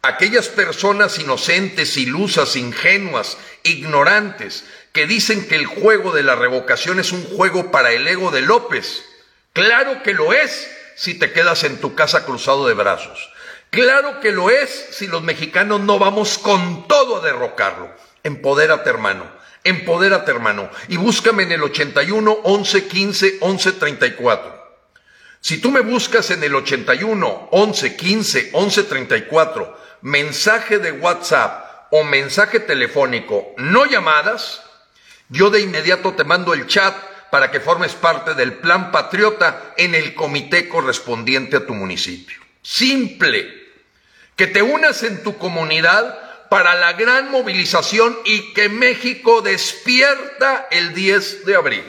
Aquellas 0.03 0.47
personas 0.47 1.17
inocentes, 1.17 1.97
ilusas, 1.97 2.55
ingenuas, 2.55 3.39
ignorantes, 3.63 4.63
que 4.93 5.07
dicen 5.07 5.47
que 5.47 5.55
el 5.55 5.65
juego 5.65 6.11
de 6.11 6.21
la 6.21 6.35
revocación 6.35 6.99
es 6.99 7.11
un 7.11 7.23
juego 7.23 7.71
para 7.71 7.91
el 7.91 8.07
ego 8.07 8.29
de 8.29 8.41
López. 8.41 9.03
Claro 9.53 10.03
que 10.03 10.13
lo 10.13 10.33
es 10.33 10.71
si 10.95 11.15
te 11.15 11.33
quedas 11.33 11.63
en 11.63 11.81
tu 11.81 11.95
casa 11.95 12.23
cruzado 12.23 12.67
de 12.67 12.75
brazos. 12.75 13.31
Claro 13.71 14.19
que 14.19 14.31
lo 14.31 14.51
es 14.51 14.69
si 14.91 15.07
los 15.07 15.23
mexicanos 15.23 15.81
no 15.81 15.97
vamos 15.97 16.37
con 16.37 16.87
todo 16.87 17.17
a 17.17 17.25
derrocarlo. 17.25 17.91
Empodérate, 18.23 18.89
hermano. 18.89 19.25
Empodérate, 19.63 20.29
hermano. 20.29 20.69
Y 20.87 20.97
búscame 20.97 21.43
en 21.43 21.53
el 21.53 21.63
81 21.63 22.31
11 22.43 22.87
15 22.87 23.37
11 23.41 23.71
34. 23.71 24.64
Si 25.45 25.59
tú 25.59 25.69
me 25.69 25.81
buscas 25.81 26.31
en 26.31 26.43
el 26.43 26.55
81 26.55 27.49
11 27.51 27.95
15 27.95 28.49
11 28.51 28.83
34, 28.83 29.77
mensaje 30.01 30.79
de 30.79 30.91
WhatsApp 30.91 31.85
o 31.91 32.03
mensaje 32.03 32.59
telefónico, 32.59 33.53
no 33.57 33.85
llamadas, 33.85 34.63
yo 35.29 35.51
de 35.51 35.61
inmediato 35.61 36.13
te 36.15 36.23
mando 36.23 36.55
el 36.55 36.65
chat 36.65 36.95
para 37.29 37.51
que 37.51 37.59
formes 37.59 37.93
parte 37.93 38.33
del 38.33 38.53
plan 38.53 38.91
patriota 38.91 39.75
en 39.77 39.93
el 39.93 40.15
comité 40.15 40.67
correspondiente 40.67 41.57
a 41.57 41.65
tu 41.67 41.75
municipio. 41.75 42.39
Simple 42.63 43.47
que 44.35 44.47
te 44.47 44.63
unas 44.63 45.03
en 45.03 45.21
tu 45.21 45.37
comunidad 45.37 46.47
para 46.49 46.73
la 46.73 46.93
gran 46.93 47.29
movilización 47.29 48.17
y 48.25 48.51
que 48.55 48.67
México 48.67 49.43
despierta 49.43 50.67
el 50.71 50.95
10 50.95 51.45
de 51.45 51.55
abril. 51.55 51.83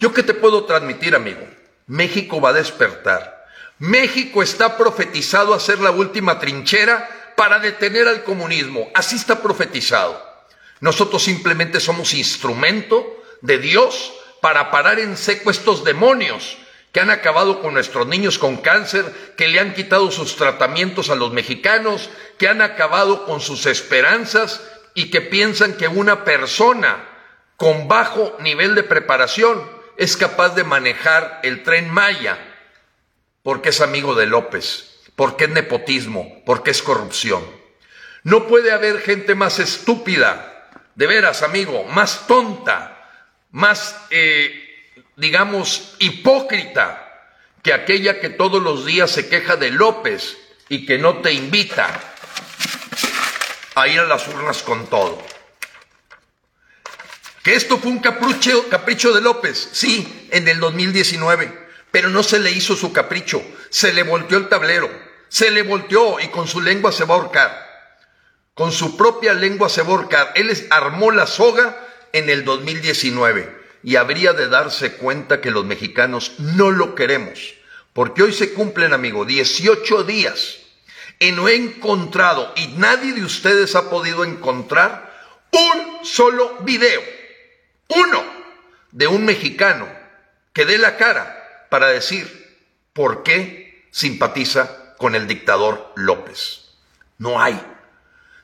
¿Yo 0.00 0.14
qué 0.14 0.22
te 0.22 0.32
puedo 0.32 0.64
transmitir, 0.64 1.14
amigo? 1.14 1.46
México 1.86 2.40
va 2.40 2.50
a 2.50 2.54
despertar. 2.54 3.46
México 3.78 4.42
está 4.42 4.76
profetizado 4.76 5.52
a 5.52 5.60
ser 5.60 5.80
la 5.80 5.90
última 5.90 6.38
trinchera 6.38 7.08
para 7.36 7.58
detener 7.58 8.08
al 8.08 8.24
comunismo. 8.24 8.90
Así 8.94 9.16
está 9.16 9.42
profetizado. 9.42 10.22
Nosotros 10.80 11.22
simplemente 11.22 11.80
somos 11.80 12.14
instrumento 12.14 13.22
de 13.40 13.58
Dios 13.58 14.12
para 14.40 14.70
parar 14.70 14.98
en 14.98 15.16
seco 15.16 15.50
estos 15.50 15.84
demonios 15.84 16.58
que 16.92 17.00
han 17.00 17.10
acabado 17.10 17.60
con 17.60 17.74
nuestros 17.74 18.06
niños 18.06 18.38
con 18.38 18.58
cáncer, 18.58 19.34
que 19.36 19.48
le 19.48 19.58
han 19.58 19.74
quitado 19.74 20.12
sus 20.12 20.36
tratamientos 20.36 21.10
a 21.10 21.16
los 21.16 21.32
mexicanos, 21.32 22.08
que 22.38 22.46
han 22.46 22.62
acabado 22.62 23.24
con 23.24 23.40
sus 23.40 23.66
esperanzas 23.66 24.62
y 24.94 25.10
que 25.10 25.20
piensan 25.20 25.72
que 25.74 25.88
una 25.88 26.24
persona 26.24 27.04
con 27.56 27.88
bajo 27.88 28.36
nivel 28.38 28.76
de 28.76 28.84
preparación 28.84 29.73
es 29.96 30.16
capaz 30.16 30.50
de 30.50 30.64
manejar 30.64 31.40
el 31.42 31.62
tren 31.62 31.90
Maya, 31.90 32.38
porque 33.42 33.70
es 33.70 33.80
amigo 33.80 34.14
de 34.14 34.26
López, 34.26 35.00
porque 35.16 35.44
es 35.44 35.50
nepotismo, 35.50 36.42
porque 36.46 36.70
es 36.70 36.82
corrupción. 36.82 37.44
No 38.22 38.46
puede 38.46 38.72
haber 38.72 39.00
gente 39.00 39.34
más 39.34 39.58
estúpida, 39.58 40.70
de 40.94 41.06
veras, 41.06 41.42
amigo, 41.42 41.84
más 41.84 42.26
tonta, 42.26 43.08
más... 43.50 43.96
Eh, 44.10 44.60
digamos, 45.16 45.94
hipócrita 45.98 47.00
que 47.62 47.72
aquella 47.72 48.20
que 48.20 48.30
todos 48.30 48.62
los 48.62 48.84
días 48.84 49.10
se 49.10 49.28
queja 49.28 49.56
de 49.56 49.70
López 49.70 50.36
y 50.68 50.86
que 50.86 50.98
no 50.98 51.18
te 51.18 51.32
invita 51.32 51.88
a 53.74 53.88
ir 53.88 54.00
a 54.00 54.04
las 54.04 54.26
urnas 54.28 54.62
con 54.62 54.86
todo. 54.88 55.22
Que 57.44 57.54
esto 57.54 57.76
fue 57.76 57.90
un 57.90 57.98
capricho, 57.98 58.70
capricho 58.70 59.12
de 59.12 59.20
López, 59.20 59.68
sí, 59.72 60.28
en 60.30 60.48
el 60.48 60.60
2019, 60.60 61.66
pero 61.90 62.08
no 62.08 62.22
se 62.22 62.38
le 62.38 62.50
hizo 62.50 62.74
su 62.74 62.90
capricho, 62.90 63.44
se 63.68 63.92
le 63.92 64.02
volteó 64.02 64.38
el 64.38 64.48
tablero, 64.48 64.90
se 65.28 65.50
le 65.50 65.62
volteó 65.62 66.18
y 66.20 66.28
con 66.28 66.48
su 66.48 66.62
lengua 66.62 66.90
se 66.90 67.04
va 67.04 67.14
a 67.14 67.18
ahorcar. 67.18 67.74
Con 68.54 68.72
su 68.72 68.96
propia 68.96 69.34
lengua 69.34 69.68
se 69.68 69.82
va 69.82 69.88
a 69.88 69.90
ahorcar. 69.90 70.32
Él 70.36 70.50
armó 70.70 71.10
la 71.10 71.26
soga 71.26 71.76
en 72.14 72.30
el 72.30 72.46
2019 72.46 73.62
y 73.82 73.96
habría 73.96 74.32
de 74.32 74.48
darse 74.48 74.94
cuenta 74.94 75.42
que 75.42 75.50
los 75.50 75.66
mexicanos 75.66 76.32
no 76.38 76.70
lo 76.70 76.94
queremos, 76.94 77.54
Porque 77.92 78.22
hoy 78.22 78.32
se 78.32 78.54
cumplen, 78.54 78.94
amigo, 78.94 79.26
18 79.26 80.04
días 80.04 80.60
y 81.18 81.32
no 81.32 81.46
he 81.48 81.56
encontrado, 81.56 82.52
y 82.56 82.68
nadie 82.78 83.12
de 83.12 83.22
ustedes 83.22 83.76
ha 83.76 83.90
podido 83.90 84.24
encontrar, 84.24 85.12
un 85.52 86.04
solo 86.04 86.56
video, 86.62 87.02
uno, 87.88 88.24
de 88.92 89.06
un 89.06 89.24
mexicano 89.24 89.88
que 90.52 90.64
dé 90.64 90.78
la 90.78 90.96
cara 90.96 91.66
para 91.68 91.88
decir 91.88 92.58
por 92.92 93.22
qué 93.22 93.88
simpatiza 93.90 94.94
con 94.96 95.14
el 95.14 95.26
dictador 95.26 95.92
López. 95.96 96.70
No 97.18 97.42
hay. 97.42 97.60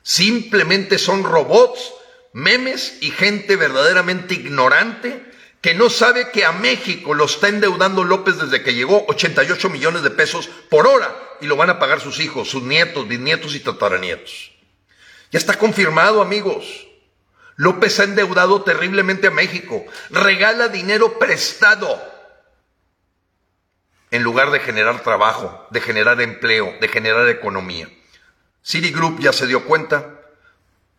Simplemente 0.03 0.97
son 0.97 1.23
robots, 1.23 1.93
memes 2.33 2.97
y 3.01 3.11
gente 3.11 3.55
verdaderamente 3.55 4.33
ignorante 4.33 5.31
que 5.61 5.73
no 5.75 5.89
sabe 5.89 6.31
que 6.31 6.43
a 6.43 6.51
México 6.51 7.13
lo 7.13 7.25
está 7.25 7.47
endeudando 7.47 8.03
López 8.03 8.37
desde 8.37 8.63
que 8.63 8.73
llegó 8.73 9.05
88 9.07 9.69
millones 9.69 10.01
de 10.01 10.09
pesos 10.09 10.49
por 10.69 10.87
hora 10.87 11.15
y 11.39 11.45
lo 11.45 11.55
van 11.55 11.69
a 11.69 11.79
pagar 11.79 12.01
sus 12.01 12.19
hijos, 12.19 12.49
sus 12.49 12.63
nietos, 12.63 13.07
bisnietos 13.07 13.55
y 13.55 13.59
tataranietos. 13.59 14.51
Ya 15.31 15.37
está 15.37 15.57
confirmado, 15.57 16.21
amigos. 16.21 16.87
López 17.55 17.99
ha 17.99 18.03
endeudado 18.03 18.63
terriblemente 18.63 19.27
a 19.27 19.31
México, 19.31 19.85
regala 20.09 20.67
dinero 20.67 21.19
prestado 21.19 22.01
en 24.11 24.23
lugar 24.23 24.51
de 24.51 24.59
generar 24.59 25.01
trabajo, 25.03 25.67
de 25.71 25.79
generar 25.79 26.21
empleo, 26.21 26.73
de 26.81 26.87
generar 26.89 27.29
economía. 27.29 27.87
Citigroup 28.61 29.19
ya 29.19 29.33
se 29.33 29.47
dio 29.47 29.65
cuenta. 29.65 30.19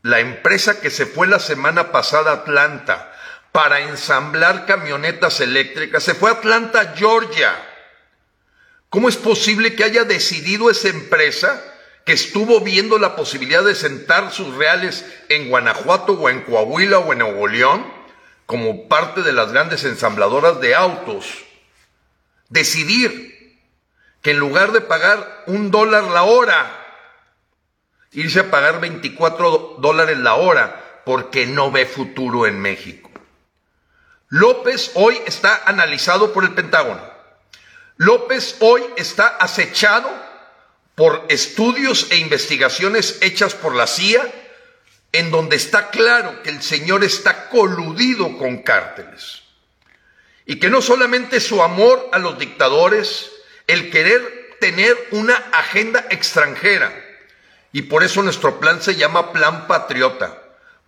La 0.03 0.21
empresa 0.21 0.81
que 0.81 0.91
se 0.91 1.07
fue 1.07 1.27
la 1.27 1.39
semana 1.39 1.93
pasada 1.93 2.31
a 2.31 2.35
Atlanta 2.37 3.13
para 3.53 3.81
ensamblar 3.81 4.67
camionetas 4.67 5.41
eléctricas 5.41 6.03
se 6.03 6.15
fue 6.15 6.31
a 6.31 6.35
Atlanta, 6.35 6.95
Georgia. 6.97 7.53
¿Cómo 8.89 9.09
es 9.09 9.17
posible 9.17 9.77
que 9.77 9.85
haya 9.85 10.05
decidido 10.05 10.71
esa 10.71 10.89
empresa 10.89 11.63
que 12.05 12.13
estuvo 12.13 12.61
viendo 12.61 12.99
la 12.99 13.15
posibilidad 13.17 13.63
de 13.63 13.75
sentar 13.75 14.33
sus 14.33 14.55
reales 14.57 15.05
en 15.29 15.49
Guanajuato 15.49 16.15
o 16.15 16.29
en 16.29 16.43
Coahuila 16.43 16.99
o 16.99 17.13
en 17.13 17.21
Nuevo 17.21 17.47
León 17.47 17.87
como 18.47 18.89
parte 18.89 19.23
de 19.23 19.33
las 19.33 19.53
grandes 19.53 19.85
ensambladoras 19.85 20.61
de 20.61 20.75
autos? 20.75 21.45
Decidir 22.49 23.61
que 24.21 24.33
en 24.33 24.39
lugar 24.39 24.73
de 24.73 24.81
pagar 24.81 25.45
un 25.47 25.71
dólar 25.71 26.05
la 26.05 26.25
hora, 26.25 26.79
irse 28.13 28.41
a 28.41 28.51
pagar 28.51 28.81
24 28.81 29.77
dólares 29.79 30.19
la 30.19 30.35
hora 30.35 31.03
porque 31.05 31.47
no 31.47 31.71
ve 31.71 31.87
futuro 31.87 32.47
en 32.47 32.61
México. 32.61 33.11
López 34.29 34.93
hoy 34.95 35.21
está 35.27 35.63
analizado 35.67 36.33
por 36.33 36.45
el 36.45 36.55
Pentágono. 36.55 37.03
López 37.97 38.57
hoy 38.61 38.83
está 38.97 39.27
acechado 39.27 40.11
por 40.95 41.27
estudios 41.29 42.09
e 42.11 42.19
investigaciones 42.19 43.19
hechas 43.23 43.55
por 43.55 43.75
la 43.75 43.87
CIA, 43.87 44.31
en 45.13 45.31
donde 45.31 45.57
está 45.57 45.91
claro 45.91 46.43
que 46.43 46.51
el 46.51 46.63
señor 46.63 47.05
está 47.05 47.49
coludido 47.49 48.37
con 48.39 48.63
cárteles. 48.63 49.43
Y 50.47 50.57
que 50.57 50.71
no 50.71 50.83
solamente 50.83 51.41
su 51.41 51.63
amor 51.63 52.09
a 52.13 52.19
los 52.19 52.39
dictadores, 52.39 53.31
el 53.67 53.91
querer 53.91 54.57
tener 54.61 54.97
una 55.11 55.35
agenda 55.53 56.07
extranjera, 56.11 56.93
y 57.73 57.83
por 57.83 58.05
eso 58.05 58.23
nuestro 58.23 58.61
plan 58.61 58.83
se 58.83 58.97
llama 58.97 59.33
Plan 59.33 59.67
Patriota. 59.67 60.39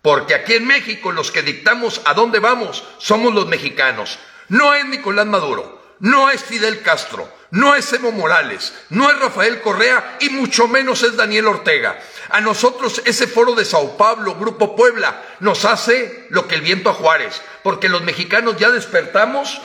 Porque 0.01 0.35
aquí 0.35 0.53
en 0.53 0.67
México 0.67 1.11
los 1.11 1.31
que 1.31 1.41
dictamos 1.41 1.99
a 2.05 2.13
dónde 2.13 2.39
vamos 2.39 2.83
somos 2.99 3.33
los 3.33 3.47
mexicanos. 3.47 4.19
No 4.49 4.75
es 4.75 4.85
Nicolás 4.85 5.25
Maduro, 5.25 5.74
no 5.99 6.29
es 6.29 6.43
Fidel 6.43 6.81
Castro, 6.81 7.31
no 7.51 7.75
es 7.75 7.91
Evo 7.93 8.11
Morales, 8.11 8.73
no 8.89 9.09
es 9.09 9.19
Rafael 9.19 9.61
Correa 9.61 10.17
y 10.19 10.29
mucho 10.29 10.67
menos 10.67 11.03
es 11.03 11.15
Daniel 11.15 11.47
Ortega. 11.47 11.99
A 12.29 12.41
nosotros 12.41 13.01
ese 13.05 13.27
foro 13.27 13.55
de 13.55 13.65
Sao 13.65 13.97
Paulo, 13.97 14.35
Grupo 14.35 14.75
Puebla, 14.75 15.23
nos 15.39 15.65
hace 15.65 16.27
lo 16.29 16.47
que 16.47 16.55
el 16.55 16.61
viento 16.61 16.89
a 16.89 16.93
Juárez, 16.93 17.41
porque 17.63 17.89
los 17.89 18.01
mexicanos 18.01 18.57
ya 18.57 18.69
despertamos 18.71 19.61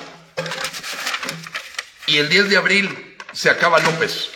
y 2.07 2.19
el 2.19 2.29
10 2.29 2.51
de 2.51 2.57
abril 2.57 3.16
se 3.33 3.51
acaba 3.51 3.79
López. 3.81 4.31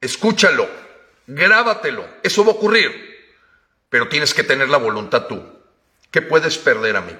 Escúchalo. 0.00 0.84
Grábatelo, 1.26 2.06
eso 2.22 2.44
va 2.44 2.52
a 2.52 2.54
ocurrir, 2.54 2.92
pero 3.88 4.08
tienes 4.08 4.34
que 4.34 4.44
tener 4.44 4.68
la 4.68 4.76
voluntad 4.76 5.26
tú. 5.26 5.42
¿Qué 6.10 6.20
puedes 6.20 6.58
perder, 6.58 6.96
amigo? 6.96 7.18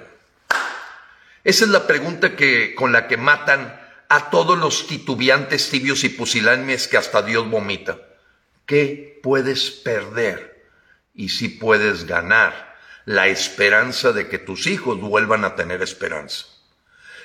Esa 1.45 1.65
es 1.65 1.69
la 1.69 1.85
pregunta 1.85 2.35
que, 2.35 2.73
con 2.73 2.91
la 2.91 3.07
que 3.07 3.17
matan 3.17 3.79
a 4.09 4.31
todos 4.31 4.57
los 4.57 4.87
titubeantes, 4.87 5.69
tibios 5.69 6.03
y 6.03 6.09
pusilánimes 6.09 6.87
que 6.87 6.97
hasta 6.97 7.21
Dios 7.21 7.47
vomita. 7.47 7.99
¿Qué 8.65 9.19
puedes 9.21 9.69
perder? 9.69 10.65
Y 11.13 11.29
si 11.29 11.47
puedes 11.47 12.07
ganar 12.07 12.75
la 13.05 13.27
esperanza 13.27 14.11
de 14.11 14.27
que 14.27 14.39
tus 14.39 14.65
hijos 14.65 14.99
vuelvan 14.99 15.45
a 15.45 15.55
tener 15.55 15.83
esperanza. 15.83 16.47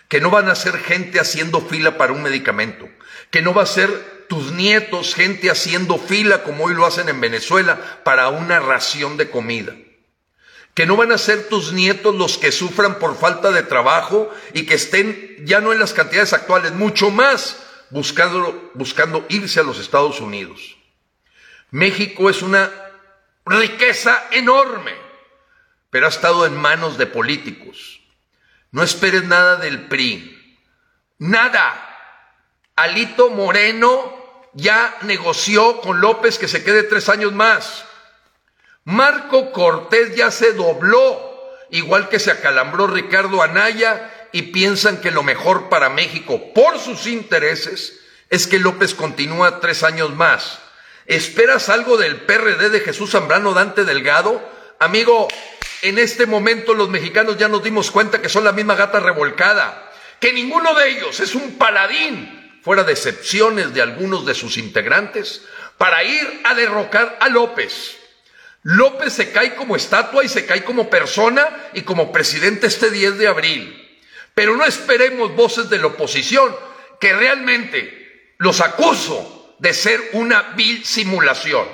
Que 0.09 0.21
no 0.21 0.29
van 0.29 0.51
a 0.51 0.55
ser 0.55 0.77
gente 0.79 1.19
haciendo 1.19 1.63
fila 1.63 1.97
para 1.97 2.13
un 2.13 2.23
medicamento. 2.23 2.91
Que 3.31 3.41
no 3.41 3.55
va 3.55 3.63
a 3.63 3.67
ser 3.67 4.27
tus 4.29 4.53
nietos, 4.53 5.15
gente 5.15 5.51
haciendo 5.51 5.97
fila 5.97 6.43
como 6.43 6.65
hoy 6.65 6.75
lo 6.75 6.85
hacen 6.85 7.09
en 7.09 7.23
Venezuela 7.23 8.03
para 8.05 8.29
una 8.29 8.61
ración 8.61 9.17
de 9.17 9.31
comida. 9.31 9.75
Que 10.75 10.87
no 10.87 10.97
van 10.97 11.13
a 11.13 11.19
ser 11.19 11.49
tus 11.49 11.73
nietos 11.73 12.15
los 12.15 12.39
que 12.39 12.53
sufran 12.53 12.99
por 12.99 13.19
falta 13.19 13.51
de 13.51 13.63
trabajo 13.63 14.31
y 14.55 14.67
que 14.67 14.75
estén 14.75 15.37
ya 15.45 15.61
no 15.61 15.73
en 15.73 15.79
las 15.79 15.93
cantidades 15.93 16.33
actuales, 16.33 16.73
mucho 16.73 17.11
más 17.11 17.63
buscando, 17.91 18.71
buscando 18.75 19.27
irse 19.29 19.61
a 19.61 19.65
los 19.65 19.79
Estados 19.79 20.21
Unidos. 20.21 20.77
México 21.71 22.31
es 22.31 22.43
una 22.43 22.71
riqueza 23.45 24.27
enorme, 24.31 24.95
pero 25.91 26.07
ha 26.07 26.11
estado 26.11 26.47
en 26.47 26.57
manos 26.57 26.99
de 26.99 27.07
políticos. 27.07 28.01
No 28.71 28.83
esperes 28.83 29.25
nada 29.25 29.57
del 29.57 29.89
PRI. 29.89 30.59
Nada. 31.19 31.87
Alito 32.77 33.31
Moreno 33.31 34.49
ya 34.55 34.97
negoció 35.03 35.81
con 35.81 36.01
López 36.01 36.39
que 36.39 36.49
se 36.49 36.65
quede 36.65 36.85
tres 36.85 37.09
años 37.09 37.33
más. 37.33 37.85
Marco 38.85 39.53
Cortés 39.53 40.17
ya 40.17 40.31
se 40.31 40.53
dobló, 40.53 41.21
igual 41.71 42.09
que 42.09 42.19
se 42.19 42.31
acalambró 42.31 42.87
Ricardo 42.87 43.43
Anaya, 43.43 44.29
y 44.33 44.43
piensan 44.43 45.01
que 45.01 45.11
lo 45.11 45.23
mejor 45.23 45.69
para 45.69 45.89
México, 45.89 46.53
por 46.55 46.79
sus 46.79 47.07
intereses, 47.07 48.01
es 48.29 48.47
que 48.47 48.59
López 48.59 48.95
continúa 48.95 49.61
tres 49.61 49.83
años 49.83 50.15
más. 50.15 50.61
¿Esperas 51.07 51.69
algo 51.69 51.97
del 51.97 52.21
PRD 52.21 52.71
de 52.71 52.81
Jesús 52.81 53.11
Zambrano 53.11 53.53
Dante 53.53 53.85
Delgado? 53.85 54.41
Amigo, 54.79 55.29
en 55.83 55.99
este 55.99 56.27
momento 56.27 56.75
los 56.75 56.89
mexicanos 56.89 57.37
ya 57.37 57.49
nos 57.49 57.63
dimos 57.63 57.91
cuenta 57.91 58.23
que 58.23 58.29
son 58.29 58.45
la 58.45 58.53
misma 58.53 58.77
gata 58.77 59.01
revolcada, 59.01 59.91
que 60.21 60.33
ninguno 60.33 60.75
de 60.75 60.91
ellos 60.91 61.19
es 61.21 61.35
un 61.35 61.59
paladín 61.59 62.61
fuera 62.63 62.85
de 62.85 62.93
excepciones 62.93 63.75
de 63.75 63.83
algunos 63.83 64.27
de 64.27 64.35
sus 64.35 64.57
integrantes, 64.59 65.43
para 65.79 66.05
ir 66.05 66.41
a 66.45 66.55
derrocar 66.55 67.17
a 67.21 67.29
López. 67.29 68.00
López 68.63 69.13
se 69.15 69.33
cae 69.33 69.55
como 69.55 69.77
estatua 69.77 70.25
y 70.25 70.29
se 70.29 70.45
cae 70.45 70.65
como 70.65 70.91
persona 70.91 71.47
y 71.73 71.83
como 71.83 72.13
presidente 72.13 72.67
este 72.67 72.91
10 72.91 73.19
de 73.19 73.29
abril. 73.29 73.99
Pero 74.35 74.57
no 74.57 74.65
esperemos 74.65 75.35
voces 75.35 75.71
de 75.71 75.79
la 75.79 75.87
oposición 75.87 76.55
que 77.01 77.13
realmente 77.13 78.35
los 78.39 78.61
acuso 78.61 79.57
de 79.59 79.73
ser 79.73 80.01
una 80.13 80.43
vil 80.55 80.85
simulación. 80.85 81.67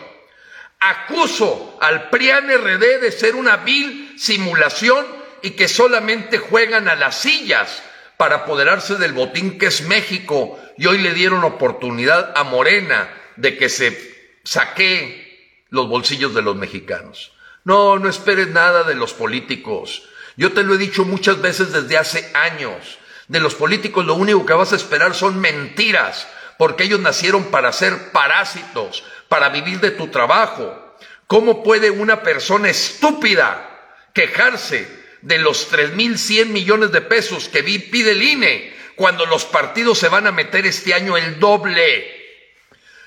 Acuso 0.79 1.79
al 1.81 2.11
PRIAN 2.11 2.49
RD 2.49 3.01
de 3.01 3.13
ser 3.13 3.35
una 3.35 3.57
vil 3.59 4.15
simulación 4.19 5.07
y 5.43 5.51
que 5.51 5.69
solamente 5.69 6.39
juegan 6.39 6.89
a 6.89 6.95
las 6.95 7.21
sillas 7.21 7.83
para 8.17 8.37
apoderarse 8.37 8.97
del 8.97 9.13
botín 9.13 9.59
que 9.59 9.67
es 9.67 9.83
México 9.83 10.59
y 10.79 10.87
hoy 10.87 10.99
le 10.99 11.15
dieron 11.15 11.45
oportunidad 11.45 12.33
a 12.37 12.45
Morena 12.45 13.09
de 13.37 13.57
que 13.57 13.69
se 13.69 14.39
saque 14.45 15.26
los 15.71 15.89
bolsillos 15.89 16.35
de 16.35 16.43
los 16.43 16.57
mexicanos. 16.57 17.33
No, 17.65 17.99
no 17.99 18.09
esperes 18.09 18.49
nada 18.49 18.85
de 18.85 18.95
los 18.95 19.13
políticos. 19.13 20.09
Yo 20.37 20.53
te 20.53 20.63
lo 20.63 20.75
he 20.75 20.79
dicho 20.79 21.05
muchas 21.05 21.41
veces 21.41 21.73
desde 21.73 21.99
hace 21.99 22.31
años. 22.35 22.99
De 23.29 23.41
los 23.41 23.55
políticos 23.55 24.07
lo 24.07 24.15
único 24.15 24.47
que 24.47 24.53
vas 24.53 24.73
a 24.73 24.77
esperar 24.77 25.15
son 25.15 25.41
mentiras, 25.41 26.29
porque 26.59 26.85
ellos 26.85 27.01
nacieron 27.01 27.45
para 27.45 27.73
ser 27.73 28.13
parásitos, 28.13 29.03
para 29.29 29.49
vivir 29.49 29.81
de 29.81 29.91
tu 29.91 30.09
trabajo. 30.09 30.97
¿Cómo 31.27 31.65
puede 31.65 31.91
una 31.91 32.23
persona 32.23 32.69
estúpida 32.69 33.73
quejarse 34.13 34.89
de 35.23 35.39
los 35.39 35.73
3.100 35.73 36.47
millones 36.47 36.93
de 36.93 37.01
pesos 37.01 37.49
que 37.49 37.65
pide 37.65 38.13
el 38.13 38.23
INE, 38.23 38.75
cuando 38.95 39.27
los 39.27 39.45
partidos 39.45 39.99
se 39.99 40.09
van 40.09 40.27
a 40.27 40.33
meter 40.33 40.67
este 40.67 40.95
año 40.95 41.17
el 41.17 41.39
doble. 41.39 42.26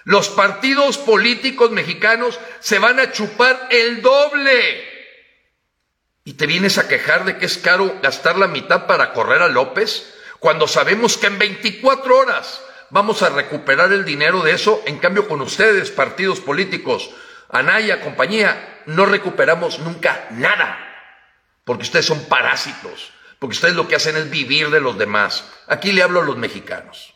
Los 0.10 0.30
partidos 0.30 0.98
políticos 0.98 1.70
mexicanos 1.70 2.40
se 2.62 2.80
van 2.80 3.00
a 3.00 3.12
chupar 3.12 3.68
el 3.70 4.02
doble. 4.02 4.84
Y 6.24 6.34
te 6.34 6.48
vienes 6.48 6.80
a 6.80 6.88
quejar 6.88 7.26
de 7.26 7.38
que 7.38 7.46
es 7.46 7.60
caro 7.60 8.00
gastar 8.02 8.36
la 8.36 8.48
mitad 8.48 8.88
para 8.88 9.14
correr 9.14 9.44
a 9.44 9.48
López, 9.48 10.12
Cuando 10.40 10.68
sabemos 10.68 11.16
que 11.16 11.28
en 11.28 11.38
24 11.38 12.18
horas 12.18 12.60
vamos 12.90 13.22
a 13.22 13.30
recuperar 13.30 13.94
el 13.94 14.04
dinero 14.04 14.42
de 14.42 14.54
eso, 14.54 14.82
en 14.88 14.98
cambio 14.98 15.28
con 15.28 15.42
ustedes, 15.42 15.92
partidos 15.92 16.40
políticos, 16.40 17.12
Anaya, 17.48 18.02
compañía, 18.02 18.82
no 18.88 19.06
recuperamos 19.06 19.78
nunca 19.78 20.26
nada, 20.32 20.80
porque 21.64 21.84
ustedes 21.84 22.08
son 22.08 22.26
parásitos, 22.26 23.12
porque 23.38 23.54
ustedes 23.54 23.76
lo 23.76 23.88
que 23.88 23.98
hacen 23.98 24.18
es 24.18 24.32
vivir 24.32 24.72
de 24.72 24.82
los 24.82 24.98
demás. 24.98 25.48
Aquí 25.68 25.92
le 25.92 26.02
hablo 26.02 26.22
a 26.22 26.26
los 26.26 26.38
mexicanos. 26.38 27.14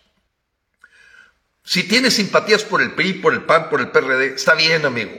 Si 1.63 1.87
tienes 1.87 2.15
simpatías 2.15 2.63
por 2.63 2.81
el 2.81 2.91
PRI, 2.91 3.13
por 3.13 3.33
el 3.33 3.43
PAN, 3.43 3.69
por 3.69 3.79
el 3.79 3.89
PRD, 3.89 4.35
está 4.35 4.53
bien, 4.53 4.85
amigo. 4.85 5.17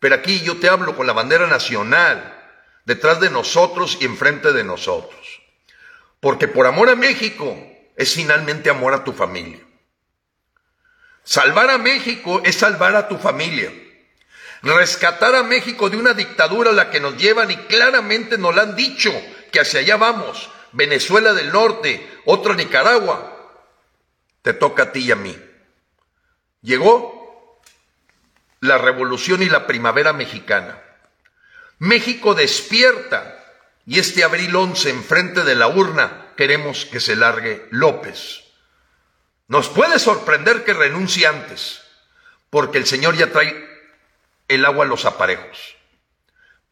Pero 0.00 0.16
aquí 0.16 0.40
yo 0.40 0.58
te 0.58 0.68
hablo 0.68 0.96
con 0.96 1.06
la 1.06 1.12
bandera 1.12 1.46
nacional, 1.46 2.34
detrás 2.84 3.20
de 3.20 3.30
nosotros 3.30 3.98
y 4.00 4.04
enfrente 4.04 4.52
de 4.52 4.64
nosotros. 4.64 5.40
Porque 6.20 6.48
por 6.48 6.66
amor 6.66 6.90
a 6.90 6.96
México 6.96 7.56
es 7.96 8.14
finalmente 8.14 8.70
amor 8.70 8.92
a 8.92 9.04
tu 9.04 9.12
familia. 9.12 9.60
Salvar 11.22 11.70
a 11.70 11.78
México 11.78 12.42
es 12.44 12.56
salvar 12.56 12.96
a 12.96 13.08
tu 13.08 13.16
familia. 13.16 13.72
Rescatar 14.62 15.34
a 15.34 15.42
México 15.42 15.88
de 15.90 15.96
una 15.96 16.12
dictadura 16.12 16.70
a 16.70 16.74
la 16.74 16.90
que 16.90 17.00
nos 17.00 17.16
llevan 17.16 17.50
y 17.50 17.56
claramente 17.56 18.36
nos 18.36 18.54
lo 18.54 18.62
han 18.62 18.76
dicho 18.76 19.12
que 19.52 19.60
hacia 19.60 19.80
allá 19.80 19.96
vamos. 19.96 20.50
Venezuela 20.72 21.32
del 21.32 21.52
Norte, 21.52 22.06
otra 22.24 22.54
Nicaragua. 22.54 23.30
Te 24.42 24.52
toca 24.54 24.84
a 24.84 24.92
ti 24.92 25.00
y 25.00 25.12
a 25.12 25.16
mí. 25.16 25.34
Llegó 26.64 27.60
la 28.60 28.78
revolución 28.78 29.42
y 29.42 29.50
la 29.50 29.66
primavera 29.66 30.14
mexicana. 30.14 30.80
México 31.78 32.34
despierta 32.34 33.38
y 33.84 33.98
este 33.98 34.24
abril 34.24 34.56
11 34.56 34.88
enfrente 34.88 35.44
de 35.44 35.56
la 35.56 35.68
urna 35.68 36.32
queremos 36.38 36.86
que 36.86 37.00
se 37.00 37.16
largue 37.16 37.68
López. 37.70 38.44
Nos 39.46 39.68
puede 39.68 39.98
sorprender 39.98 40.64
que 40.64 40.72
renuncie 40.72 41.26
antes, 41.26 41.82
porque 42.48 42.78
el 42.78 42.86
Señor 42.86 43.14
ya 43.14 43.30
trae 43.30 43.54
el 44.48 44.64
agua 44.64 44.86
a 44.86 44.88
los 44.88 45.04
aparejos. 45.04 45.76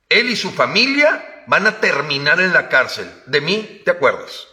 Él 0.09 0.31
y 0.31 0.37
su 0.37 0.52
familia 0.52 1.44
van 1.46 1.66
a 1.66 1.81
terminar 1.81 2.40
en 2.40 2.55
la 2.55 2.70
cárcel. 2.70 3.12
De 3.26 3.42
mí, 3.42 3.83
¿te 3.85 3.90
acuerdas? 3.90 4.48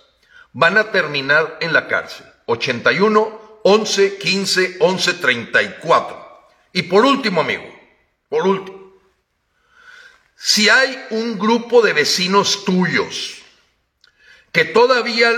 Van 0.52 0.78
a 0.78 0.92
terminar 0.92 1.58
en 1.62 1.72
la 1.72 1.88
cárcel. 1.88 2.26
81, 2.48 3.39
11, 3.64 4.18
15, 4.18 4.78
11, 4.80 5.14
34. 5.14 6.30
Y 6.74 6.84
por 6.84 7.06
último, 7.06 7.42
amigo, 7.42 7.64
por 8.30 8.48
último, 8.48 8.94
si 10.36 10.70
hay 10.70 11.06
un 11.10 11.38
grupo 11.38 11.82
de 11.82 11.94
vecinos 11.94 12.64
tuyos 12.64 13.42
que 14.52 14.66
todavía 14.66 15.32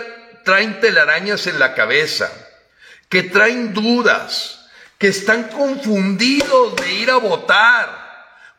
traen 0.44 0.80
telarañas 0.80 1.48
en 1.48 1.60
la 1.60 1.74
cabeza, 1.74 2.32
que 3.10 3.24
traen 3.24 3.74
dudas, 3.74 4.70
que 4.98 5.08
están 5.08 5.50
confundidos 5.50 6.76
de 6.76 6.94
ir 6.94 7.10
a 7.10 7.18
votar, 7.18 8.02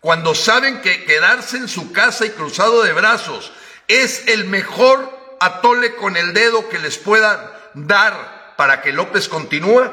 cuando 0.00 0.34
saben 0.34 0.80
que 0.80 1.04
quedarse 1.04 1.58
en 1.58 1.68
su 1.68 1.92
casa 1.92 2.26
y 2.26 2.30
cruzado 2.30 2.82
de 2.82 2.92
brazos 2.92 3.52
es 3.86 4.26
el 4.26 4.46
mejor 4.46 5.36
atole 5.40 5.94
con 5.94 6.16
el 6.16 6.34
dedo 6.34 6.68
que 6.68 6.80
les 6.80 6.98
puedan 6.98 7.38
dar 7.74 8.41
para 8.62 8.80
que 8.80 8.92
López 8.92 9.28
continúe, 9.28 9.90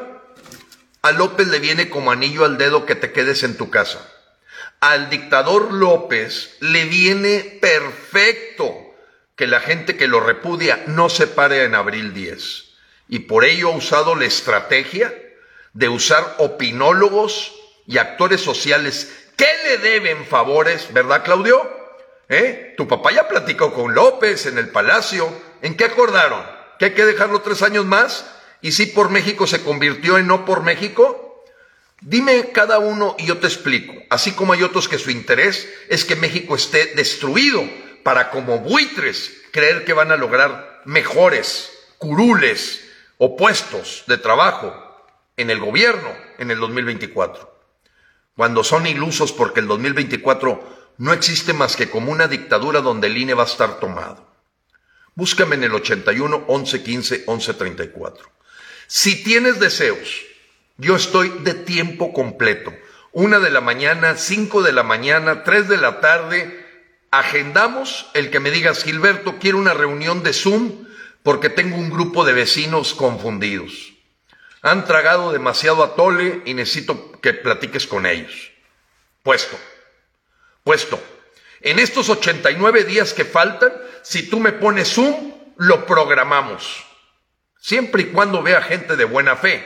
a 1.01 1.12
López 1.13 1.47
le 1.47 1.58
viene 1.58 1.89
como 1.89 2.12
anillo 2.12 2.45
al 2.45 2.60
dedo 2.60 2.86
que 2.86 2.93
te 2.93 3.12
quedes 3.12 3.41
en 3.41 3.58
tu 3.58 3.71
casa. 3.71 4.08
Al 4.79 5.10
dictador 5.10 5.73
López 5.73 6.55
le 6.60 6.86
viene 6.86 7.58
perfecto 7.60 8.71
que 9.36 9.47
la 9.47 9.60
gente 9.60 9.97
que 9.97 10.08
lo 10.08 10.19
repudia 10.19 10.84
no 10.86 11.10
se 11.10 11.25
pare 11.25 11.63
en 11.63 11.73
abril 11.73 12.13
10 12.13 12.65
y 13.08 13.19
por 13.21 13.43
ello 13.43 13.69
ha 13.69 13.75
usado 13.75 14.13
la 14.13 14.25
estrategia 14.25 15.15
de 15.73 15.89
usar 15.89 16.36
opinólogos 16.38 17.55
y 17.88 17.97
actores 17.97 18.39
sociales 18.39 19.32
que 19.36 19.49
le 19.63 19.77
deben 19.79 20.27
favores, 20.27 20.93
¿verdad, 20.93 21.23
Claudio? 21.23 21.67
¿Eh? 22.29 22.75
Tu 22.77 22.88
papá 22.88 23.12
ya 23.13 23.27
platicó 23.27 23.73
con 23.73 23.95
López 23.95 24.45
en 24.45 24.60
el 24.60 24.69
palacio. 24.69 25.27
¿En 25.63 25.75
qué 25.75 25.86
acordaron? 25.86 26.45
¿Que 26.77 26.86
hay 26.86 26.93
que 26.93 27.08
dejarlo 27.08 27.41
tres 27.41 27.63
años 27.63 27.88
más? 27.88 28.36
¿Y 28.61 28.73
si 28.73 28.87
por 28.87 29.09
México 29.09 29.47
se 29.47 29.63
convirtió 29.63 30.17
en 30.17 30.27
no 30.27 30.45
por 30.45 30.63
México? 30.63 31.43
Dime 32.01 32.51
cada 32.51 32.79
uno 32.79 33.15
y 33.17 33.25
yo 33.25 33.37
te 33.37 33.47
explico. 33.47 33.93
Así 34.09 34.31
como 34.31 34.53
hay 34.53 34.63
otros 34.63 34.87
que 34.87 34.97
su 34.97 35.11
interés 35.11 35.69
es 35.89 36.05
que 36.05 36.15
México 36.15 36.55
esté 36.55 36.93
destruido 36.95 37.63
para 38.03 38.31
como 38.31 38.59
buitres 38.59 39.33
creer 39.51 39.85
que 39.85 39.93
van 39.93 40.11
a 40.11 40.17
lograr 40.17 40.81
mejores 40.85 41.71
curules 41.97 42.85
opuestos 43.17 44.03
de 44.07 44.17
trabajo 44.17 44.73
en 45.35 45.49
el 45.49 45.59
gobierno 45.59 46.09
en 46.37 46.51
el 46.51 46.59
2024, 46.59 47.53
cuando 48.35 48.63
son 48.63 48.87
ilusos 48.87 49.33
porque 49.33 49.59
el 49.59 49.67
2024 49.67 50.93
no 50.97 51.13
existe 51.13 51.53
más 51.53 51.75
que 51.75 51.89
como 51.89 52.11
una 52.11 52.27
dictadura 52.27 52.81
donde 52.81 53.07
el 53.07 53.17
INE 53.17 53.33
va 53.33 53.43
a 53.43 53.47
estar 53.47 53.79
tomado. 53.79 54.25
Búscame 55.15 55.55
en 55.55 55.65
el 55.65 55.73
81 55.73 56.45
11 56.47 56.83
15 56.83 57.23
11 57.25 57.53
34. 57.53 58.38
Si 58.91 59.23
tienes 59.23 59.60
deseos, 59.60 60.25
yo 60.78 60.95
estoy 60.95 61.30
de 61.43 61.54
tiempo 61.54 62.12
completo. 62.12 62.73
Una 63.12 63.38
de 63.38 63.52
la 63.52 63.62
mañana, 63.62 64.17
cinco 64.17 64.63
de 64.63 64.71
la 64.71 64.82
mañana, 64.82 65.43
tres 65.43 65.69
de 65.69 65.78
la 65.78 65.99
tarde. 65.99 66.65
Agendamos 67.12 68.08
el 68.15 68.32
que 68.32 68.39
me 68.39 68.49
digas, 68.49 68.84
Gilberto, 68.84 69.38
quiero 69.38 69.60
una 69.60 69.75
reunión 69.75 70.23
de 70.23 70.34
Zoom 70.34 70.88
porque 71.21 71.52
tengo 71.52 71.78
un 71.78 71.91
grupo 71.91 72.25
de 72.25 72.34
vecinos 72.34 72.95
confundidos. 72.95 73.93
Han 74.63 74.86
tragado 74.86 75.32
demasiado 75.32 75.84
atole 75.84 76.41
y 76.45 76.56
necesito 76.56 77.12
que 77.21 77.36
platiques 77.36 77.86
con 77.86 78.08
ellos. 78.08 78.52
Puesto, 79.21 79.56
puesto. 80.63 80.99
En 81.62 81.78
estos 81.78 82.10
89 82.10 82.86
días 82.86 83.13
que 83.13 83.23
faltan, 83.23 83.71
si 84.02 84.23
tú 84.23 84.39
me 84.39 84.52
pones 84.52 84.91
Zoom, 84.95 85.32
lo 85.58 85.86
programamos. 85.86 86.88
Siempre 87.59 88.03
y 88.03 88.05
cuando 88.07 88.41
vea 88.41 88.61
gente 88.61 88.95
de 88.95 89.03
buena 89.03 89.35
fe, 89.35 89.63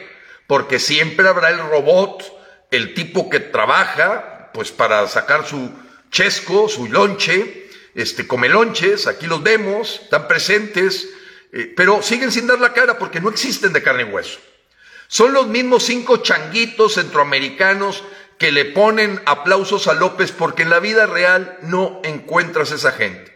porque 0.47 0.79
siempre 0.79 1.27
habrá 1.27 1.49
el 1.49 1.59
robot, 1.59 2.23
el 2.71 2.93
tipo 2.93 3.29
que 3.29 3.39
trabaja, 3.39 4.49
pues 4.53 4.71
para 4.71 5.07
sacar 5.07 5.47
su 5.47 5.71
chesco, 6.09 6.67
su 6.67 6.87
lonche, 6.87 7.69
este, 7.93 8.25
come 8.27 8.49
lonches, 8.49 9.05
aquí 9.05 9.27
los 9.27 9.43
vemos, 9.43 10.01
están 10.03 10.27
presentes, 10.27 11.07
eh, 11.51 11.71
pero 11.75 12.01
siguen 12.01 12.31
sin 12.31 12.47
dar 12.47 12.59
la 12.59 12.73
cara 12.73 12.97
porque 12.97 13.21
no 13.21 13.29
existen 13.29 13.73
de 13.73 13.83
carne 13.83 14.03
y 14.03 14.05
hueso. 14.05 14.39
Son 15.07 15.31
los 15.31 15.47
mismos 15.47 15.83
cinco 15.83 16.17
changuitos 16.17 16.95
centroamericanos 16.95 18.03
que 18.39 18.51
le 18.51 18.65
ponen 18.65 19.21
aplausos 19.25 19.87
a 19.87 19.93
López 19.93 20.31
porque 20.31 20.63
en 20.63 20.71
la 20.71 20.79
vida 20.79 21.05
real 21.05 21.59
no 21.61 22.01
encuentras 22.03 22.71
esa 22.71 22.91
gente. 22.91 23.31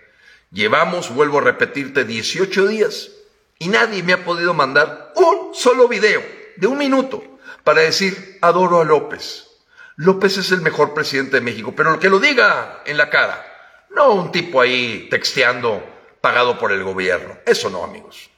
Llevamos, 0.51 1.13
vuelvo 1.13 1.37
a 1.37 1.41
repetirte, 1.41 2.05
18 2.05 2.67
días 2.67 3.11
y 3.59 3.67
nadie 3.67 4.03
me 4.03 4.13
ha 4.13 4.23
podido 4.23 4.53
mandar 4.53 5.13
un 5.15 5.53
solo 5.53 5.87
video 5.87 6.23
de 6.55 6.67
un 6.67 6.77
minuto 6.77 7.23
para 7.63 7.81
decir 7.81 8.37
adoro 8.41 8.81
a 8.81 8.85
López. 8.85 9.47
López 9.95 10.37
es 10.37 10.51
el 10.51 10.61
mejor 10.61 10.93
presidente 10.93 11.37
de 11.37 11.41
México, 11.41 11.73
pero 11.75 11.91
lo 11.91 11.99
que 11.99 12.09
lo 12.09 12.19
diga 12.19 12.83
en 12.85 12.97
la 12.97 13.09
cara, 13.09 13.43
no 13.89 14.13
un 14.13 14.31
tipo 14.31 14.61
ahí 14.61 15.07
texteando 15.09 15.83
pagado 16.21 16.59
por 16.59 16.71
el 16.71 16.83
gobierno. 16.83 17.37
Eso 17.45 17.69
no, 17.69 17.83
amigos. 17.83 18.29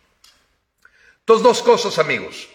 Entonces, 1.19 1.43
dos 1.43 1.61
cosas, 1.61 1.99
amigos. 1.99 2.47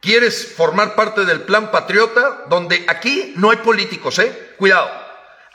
¿Quieres 0.00 0.54
formar 0.54 0.94
parte 0.94 1.24
del 1.24 1.40
plan 1.40 1.70
patriota? 1.70 2.44
Donde 2.48 2.84
aquí 2.88 3.32
no 3.36 3.50
hay 3.50 3.56
políticos, 3.58 4.18
¿eh? 4.20 4.54
Cuidado. 4.56 4.88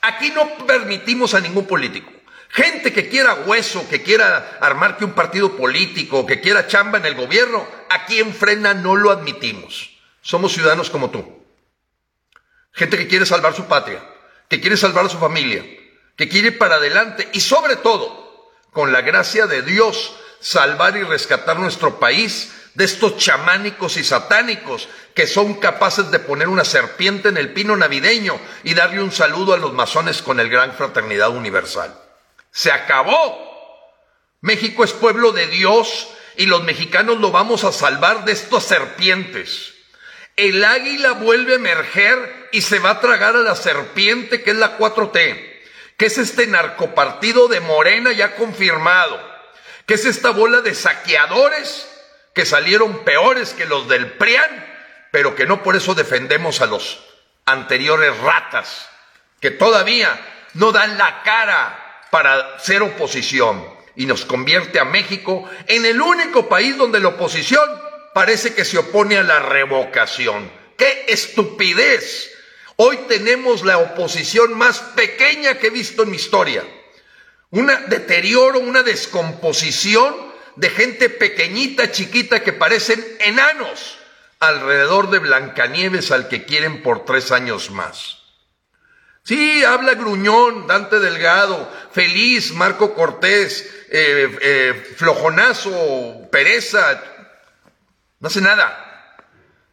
Aquí 0.01 0.31
no 0.31 0.65
permitimos 0.65 1.33
a 1.33 1.39
ningún 1.39 1.65
político. 1.65 2.11
Gente 2.53 2.93
que 2.93 3.09
quiera 3.09 3.33
hueso, 3.33 3.89
que 3.89 4.03
quiera 4.03 4.59
armar 4.61 4.97
que 4.97 5.05
un 5.05 5.13
partido 5.13 5.57
político, 5.57 6.27
que 6.27 6.39
quiera 6.39 6.67
chamba 6.67 6.99
en 6.99 7.07
el 7.07 7.15
gobierno, 7.15 7.67
aquí 7.89 8.19
en 8.19 8.31
Frena 8.31 8.75
no 8.75 8.95
lo 8.95 9.09
admitimos. 9.09 9.97
Somos 10.21 10.53
ciudadanos 10.53 10.91
como 10.91 11.09
tú. 11.09 11.43
Gente 12.71 12.95
que 12.95 13.07
quiere 13.07 13.25
salvar 13.25 13.55
su 13.55 13.65
patria, 13.65 14.07
que 14.49 14.61
quiere 14.61 14.77
salvar 14.77 15.07
a 15.07 15.09
su 15.09 15.17
familia, 15.17 15.65
que 16.15 16.29
quiere 16.29 16.49
ir 16.49 16.57
para 16.59 16.75
adelante 16.75 17.27
y 17.33 17.39
sobre 17.39 17.75
todo 17.75 18.51
con 18.71 18.93
la 18.93 19.01
gracia 19.01 19.47
de 19.47 19.63
Dios, 19.63 20.15
salvar 20.39 20.95
y 20.95 21.01
rescatar 21.01 21.57
nuestro 21.57 21.97
país 21.97 22.53
de 22.75 22.85
estos 22.85 23.17
chamánicos 23.17 23.97
y 23.97 24.03
satánicos 24.03 24.89
que 25.15 25.25
son 25.25 25.55
capaces 25.55 26.11
de 26.11 26.19
poner 26.19 26.49
una 26.49 26.65
serpiente 26.65 27.29
en 27.29 27.37
el 27.37 27.51
pino 27.51 27.75
navideño 27.75 28.39
y 28.63 28.75
darle 28.75 29.01
un 29.01 29.11
saludo 29.11 29.55
a 29.55 29.57
los 29.57 29.73
masones 29.73 30.21
con 30.21 30.39
el 30.39 30.49
gran 30.49 30.73
fraternidad 30.73 31.29
universal. 31.29 31.99
Se 32.53 32.71
acabó. 32.71 33.51
México 34.39 34.85
es 34.85 34.93
pueblo 34.93 35.33
de 35.33 35.47
Dios 35.47 36.07
y 36.37 36.45
los 36.45 36.63
mexicanos 36.63 37.19
lo 37.19 37.31
vamos 37.31 37.65
a 37.65 37.73
salvar 37.73 38.23
de 38.23 38.31
estas 38.31 38.63
serpientes. 38.63 39.73
El 40.37 40.63
águila 40.63 41.11
vuelve 41.11 41.51
a 41.51 41.57
emerger 41.57 42.49
y 42.53 42.61
se 42.61 42.79
va 42.79 42.91
a 42.91 42.99
tragar 43.01 43.35
a 43.35 43.41
la 43.41 43.57
serpiente 43.57 44.41
que 44.41 44.51
es 44.51 44.55
la 44.55 44.77
4T 44.77 45.53
que 45.97 46.07
es 46.07 46.17
este 46.17 46.47
narcopartido 46.47 47.47
de 47.47 47.59
Morena 47.59 48.11
ya 48.11 48.35
confirmado, 48.35 49.19
que 49.85 49.93
es 49.95 50.05
esta 50.05 50.31
bola 50.31 50.61
de 50.61 50.73
saqueadores 50.73 51.89
que 52.33 52.45
salieron 52.45 53.03
peores 53.03 53.53
que 53.53 53.65
los 53.65 53.87
del 53.87 54.13
PRIAN, 54.13 54.65
pero 55.11 55.35
que 55.35 55.45
no 55.45 55.61
por 55.61 55.75
eso 55.75 55.93
defendemos 55.93 56.61
a 56.61 56.65
los 56.65 57.03
anteriores 57.45 58.17
ratas, 58.19 58.89
que 59.39 59.51
todavía 59.51 60.19
no 60.55 60.71
dan 60.71 60.97
la 60.97 61.21
cara 61.23 61.79
para 62.13 62.59
ser 62.59 62.83
oposición 62.83 63.65
y 63.95 64.05
nos 64.05 64.23
convierte 64.23 64.77
a 64.79 64.85
México 64.85 65.49
en 65.65 65.83
el 65.83 65.99
único 65.99 66.47
país 66.47 66.77
donde 66.77 66.99
la 66.99 67.07
oposición 67.07 67.67
parece 68.13 68.53
que 68.53 68.65
se 68.65 68.77
opone 68.77 69.17
a 69.17 69.23
la 69.23 69.39
revocación. 69.39 70.47
¡Qué 70.77 71.05
estupidez! 71.07 72.31
Hoy 72.75 72.99
tenemos 73.07 73.65
la 73.65 73.79
oposición 73.79 74.55
más 74.55 74.77
pequeña 74.95 75.55
que 75.55 75.67
he 75.67 75.71
visto 75.71 76.03
en 76.03 76.11
mi 76.11 76.17
historia. 76.17 76.63
Un 77.49 77.71
deterioro, 77.87 78.59
una 78.59 78.83
descomposición 78.83 80.15
de 80.55 80.69
gente 80.69 81.09
pequeñita, 81.09 81.91
chiquita, 81.91 82.43
que 82.43 82.53
parecen 82.53 83.03
enanos 83.21 83.97
alrededor 84.39 85.09
de 85.09 85.17
Blancanieves 85.17 86.11
al 86.11 86.27
que 86.27 86.45
quieren 86.45 86.83
por 86.83 87.05
tres 87.05 87.31
años 87.31 87.71
más. 87.71 88.22
Sí, 89.23 89.63
habla 89.63 89.93
Gruñón, 89.93 90.67
Dante 90.67 90.99
Delgado, 90.99 91.71
Feliz, 91.91 92.51
Marco 92.53 92.93
Cortés, 92.93 93.85
eh, 93.89 94.37
eh, 94.41 94.93
Flojonazo, 94.97 96.27
Pereza. 96.29 97.01
No 98.19 98.27
hace 98.27 98.41
nada. 98.41 99.15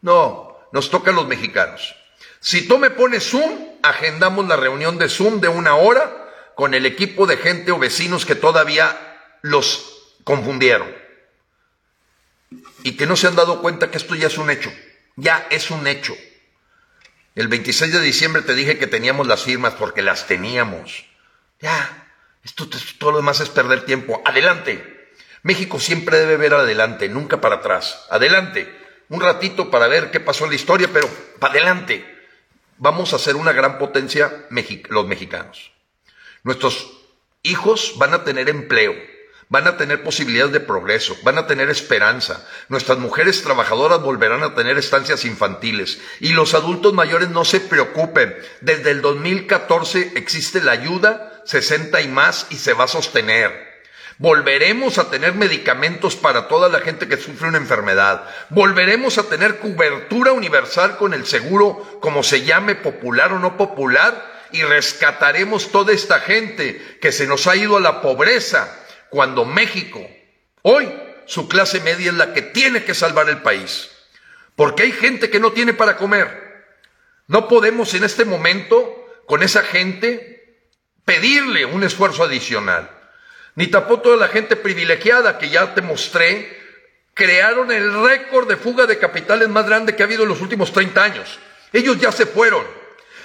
No, 0.01 0.57
nos 0.71 0.89
toca 0.89 1.11
a 1.11 1.13
los 1.13 1.27
mexicanos. 1.27 1.95
Si 2.39 2.65
tú 2.65 2.77
me 2.77 2.91
pones 2.91 3.29
Zoom, 3.29 3.51
agendamos 3.83 4.47
la 4.47 4.55
reunión 4.55 4.97
de 4.97 5.09
Zoom 5.09 5.41
de 5.41 5.49
una 5.49 5.75
hora 5.75 6.29
con 6.55 6.73
el 6.73 6.85
equipo 6.85 7.27
de 7.27 7.37
gente 7.37 7.71
o 7.71 7.79
vecinos 7.79 8.25
que 8.25 8.35
todavía 8.35 8.97
los 9.41 10.15
confundieron. 10.23 10.95
Y 12.83 12.93
que 12.95 13.05
no 13.05 13.17
se 13.17 13.27
han 13.27 13.35
dado 13.35 13.61
cuenta 13.61 13.91
que 13.91 13.97
esto 13.97 14.15
ya 14.15 14.27
es 14.27 14.37
un 14.37 14.49
hecho. 14.49 14.71
Ya 15.17 15.45
es 15.49 15.71
un 15.71 15.85
hecho. 15.87 16.15
El 17.33 17.47
26 17.47 17.93
de 17.93 18.01
diciembre 18.01 18.41
te 18.41 18.55
dije 18.55 18.77
que 18.77 18.87
teníamos 18.87 19.25
las 19.25 19.43
firmas 19.43 19.73
porque 19.75 20.01
las 20.01 20.27
teníamos. 20.27 21.05
Ya, 21.61 22.07
esto 22.43 22.67
todo 22.97 23.11
lo 23.11 23.17
demás 23.17 23.39
es 23.39 23.49
perder 23.49 23.85
tiempo. 23.85 24.21
Adelante. 24.25 25.09
México 25.43 25.79
siempre 25.79 26.17
debe 26.17 26.37
ver 26.37 26.53
adelante, 26.53 27.07
nunca 27.07 27.39
para 27.39 27.55
atrás. 27.55 28.05
Adelante. 28.09 28.79
Un 29.09 29.21
ratito 29.21 29.71
para 29.71 29.87
ver 29.87 30.11
qué 30.11 30.19
pasó 30.19 30.43
en 30.43 30.51
la 30.51 30.55
historia, 30.55 30.89
pero 30.91 31.09
para 31.39 31.53
adelante 31.53 32.05
vamos 32.77 33.13
a 33.13 33.19
ser 33.19 33.35
una 33.35 33.53
gran 33.53 33.77
potencia 33.77 34.47
los 34.89 35.07
mexicanos. 35.07 35.71
Nuestros 36.43 36.91
hijos 37.43 37.93
van 37.97 38.13
a 38.13 38.23
tener 38.23 38.49
empleo, 38.49 38.93
van 39.51 39.67
a 39.67 39.75
tener 39.75 40.01
posibilidades 40.01 40.53
de 40.53 40.61
progreso, 40.61 41.17
van 41.23 41.37
a 41.37 41.45
tener 41.45 41.69
esperanza. 41.69 42.47
Nuestras 42.69 42.97
mujeres 42.99 43.43
trabajadoras 43.43 44.01
volverán 44.01 44.43
a 44.43 44.55
tener 44.55 44.77
estancias 44.77 45.25
infantiles 45.25 45.99
y 46.21 46.29
los 46.29 46.53
adultos 46.53 46.93
mayores 46.93 47.29
no 47.29 47.43
se 47.43 47.59
preocupen. 47.59 48.33
Desde 48.61 48.91
el 48.91 49.01
2014 49.01 50.13
existe 50.15 50.63
la 50.63 50.71
ayuda 50.71 51.41
60 51.43 51.99
y 51.99 52.07
más 52.07 52.47
y 52.49 52.55
se 52.55 52.71
va 52.71 52.85
a 52.85 52.87
sostener. 52.87 53.69
Volveremos 54.19 54.97
a 54.97 55.09
tener 55.09 55.33
medicamentos 55.33 56.15
para 56.15 56.47
toda 56.47 56.69
la 56.69 56.79
gente 56.79 57.09
que 57.09 57.17
sufre 57.17 57.49
una 57.49 57.57
enfermedad. 57.57 58.23
Volveremos 58.51 59.17
a 59.17 59.23
tener 59.23 59.59
cobertura 59.59 60.31
universal 60.31 60.95
con 60.95 61.13
el 61.13 61.25
seguro, 61.25 61.99
como 61.99 62.23
se 62.23 62.43
llame 62.43 62.75
popular 62.75 63.33
o 63.33 63.39
no 63.39 63.57
popular, 63.57 64.31
y 64.53 64.63
rescataremos 64.63 65.71
toda 65.71 65.91
esta 65.91 66.21
gente 66.21 66.99
que 67.01 67.11
se 67.11 67.27
nos 67.27 67.47
ha 67.47 67.55
ido 67.57 67.75
a 67.75 67.81
la 67.81 68.01
pobreza 68.01 68.77
cuando 69.11 69.45
México, 69.45 70.03
hoy, 70.63 70.91
su 71.27 71.47
clase 71.47 71.79
media 71.81 72.09
es 72.09 72.17
la 72.17 72.33
que 72.33 72.41
tiene 72.41 72.83
que 72.83 72.95
salvar 72.95 73.29
el 73.29 73.43
país. 73.43 73.91
Porque 74.55 74.83
hay 74.83 74.91
gente 74.91 75.29
que 75.29 75.39
no 75.39 75.51
tiene 75.51 75.75
para 75.75 75.97
comer. 75.97 76.65
No 77.27 77.47
podemos 77.47 77.93
en 77.93 78.03
este 78.03 78.25
momento, 78.25 79.05
con 79.27 79.43
esa 79.43 79.61
gente, 79.61 80.57
pedirle 81.05 81.65
un 81.65 81.83
esfuerzo 81.83 82.23
adicional 82.23 82.89
ni 83.55 83.67
tampoco 83.67 84.15
la 84.15 84.27
gente 84.27 84.55
privilegiada 84.55 85.37
que 85.37 85.49
ya 85.49 85.73
te 85.73 85.81
mostré, 85.81 86.59
crearon 87.13 87.71
el 87.71 87.93
récord 88.03 88.47
de 88.47 88.57
fuga 88.57 88.85
de 88.85 88.97
capitales 88.97 89.49
más 89.49 89.65
grande 89.65 89.95
que 89.95 90.03
ha 90.03 90.05
habido 90.05 90.23
en 90.23 90.29
los 90.29 90.41
últimos 90.41 90.71
30 90.71 91.03
años. 91.03 91.39
Ellos 91.73 91.99
ya 91.99 92.11
se 92.11 92.25
fueron, 92.25 92.65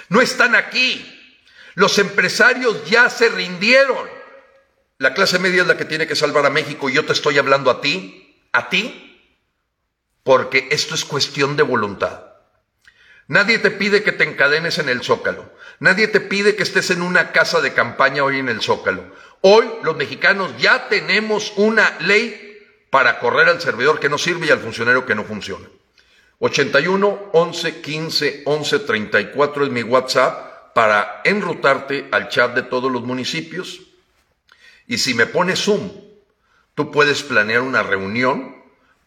no 0.09 0.21
están 0.21 0.55
aquí. 0.55 1.13
Los 1.75 1.99
empresarios 1.99 2.89
ya 2.89 3.09
se 3.09 3.29
rindieron. 3.29 4.16
La 4.99 5.13
clase 5.13 5.37
media 5.37 5.61
es 5.61 5.67
la 5.67 5.77
que 5.77 5.85
tiene 5.85 6.07
que 6.07 6.15
salvar 6.15 6.45
a 6.47 6.49
México 6.49 6.89
y 6.89 6.93
yo 6.93 7.05
te 7.05 7.13
estoy 7.13 7.37
hablando 7.37 7.69
a 7.69 7.81
ti, 7.81 8.35
a 8.51 8.69
ti, 8.69 9.21
porque 10.23 10.67
esto 10.71 10.95
es 10.95 11.05
cuestión 11.05 11.55
de 11.55 11.61
voluntad. 11.61 12.23
Nadie 13.27 13.59
te 13.59 13.69
pide 13.69 14.01
que 14.01 14.11
te 14.11 14.23
encadenes 14.23 14.79
en 14.79 14.89
el 14.89 15.03
zócalo. 15.03 15.53
Nadie 15.79 16.07
te 16.07 16.19
pide 16.19 16.55
que 16.55 16.63
estés 16.63 16.89
en 16.89 17.03
una 17.03 17.31
casa 17.31 17.61
de 17.61 17.73
campaña 17.73 18.23
hoy 18.23 18.39
en 18.39 18.49
el 18.49 18.61
zócalo. 18.61 19.03
Hoy 19.41 19.69
los 19.83 19.95
mexicanos 19.97 20.51
ya 20.57 20.87
tenemos 20.87 21.53
una 21.57 21.95
ley 21.99 22.57
para 22.89 23.19
correr 23.19 23.49
al 23.49 23.61
servidor 23.61 23.99
que 23.99 24.09
no 24.09 24.17
sirve 24.17 24.47
y 24.47 24.49
al 24.49 24.59
funcionario 24.59 25.05
que 25.05 25.13
no 25.13 25.25
funciona. 25.25 25.67
81 26.39 27.29
11 27.33 27.81
15 27.81 28.41
11 28.45 28.79
34 28.79 29.65
es 29.65 29.69
mi 29.69 29.83
WhatsApp 29.83 30.73
para 30.73 31.21
enrutarte 31.23 32.07
al 32.11 32.29
chat 32.29 32.55
de 32.55 32.63
todos 32.63 32.91
los 32.91 33.03
municipios. 33.03 33.86
Y 34.87 34.97
si 34.97 35.13
me 35.13 35.25
pones 35.25 35.59
Zoom, 35.59 35.91
tú 36.73 36.91
puedes 36.91 37.21
planear 37.21 37.61
una 37.61 37.83
reunión 37.83 38.55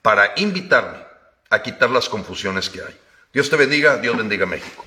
para 0.02 0.34
invitarme 0.36 0.98
a 1.48 1.62
quitar 1.62 1.90
las 1.90 2.08
confusiones 2.08 2.68
que 2.70 2.82
hay. 2.82 2.96
Dios 3.32 3.48
te 3.48 3.56
bendiga, 3.56 3.96
Dios 3.96 4.16
bendiga 4.16 4.46
México. 4.46 4.84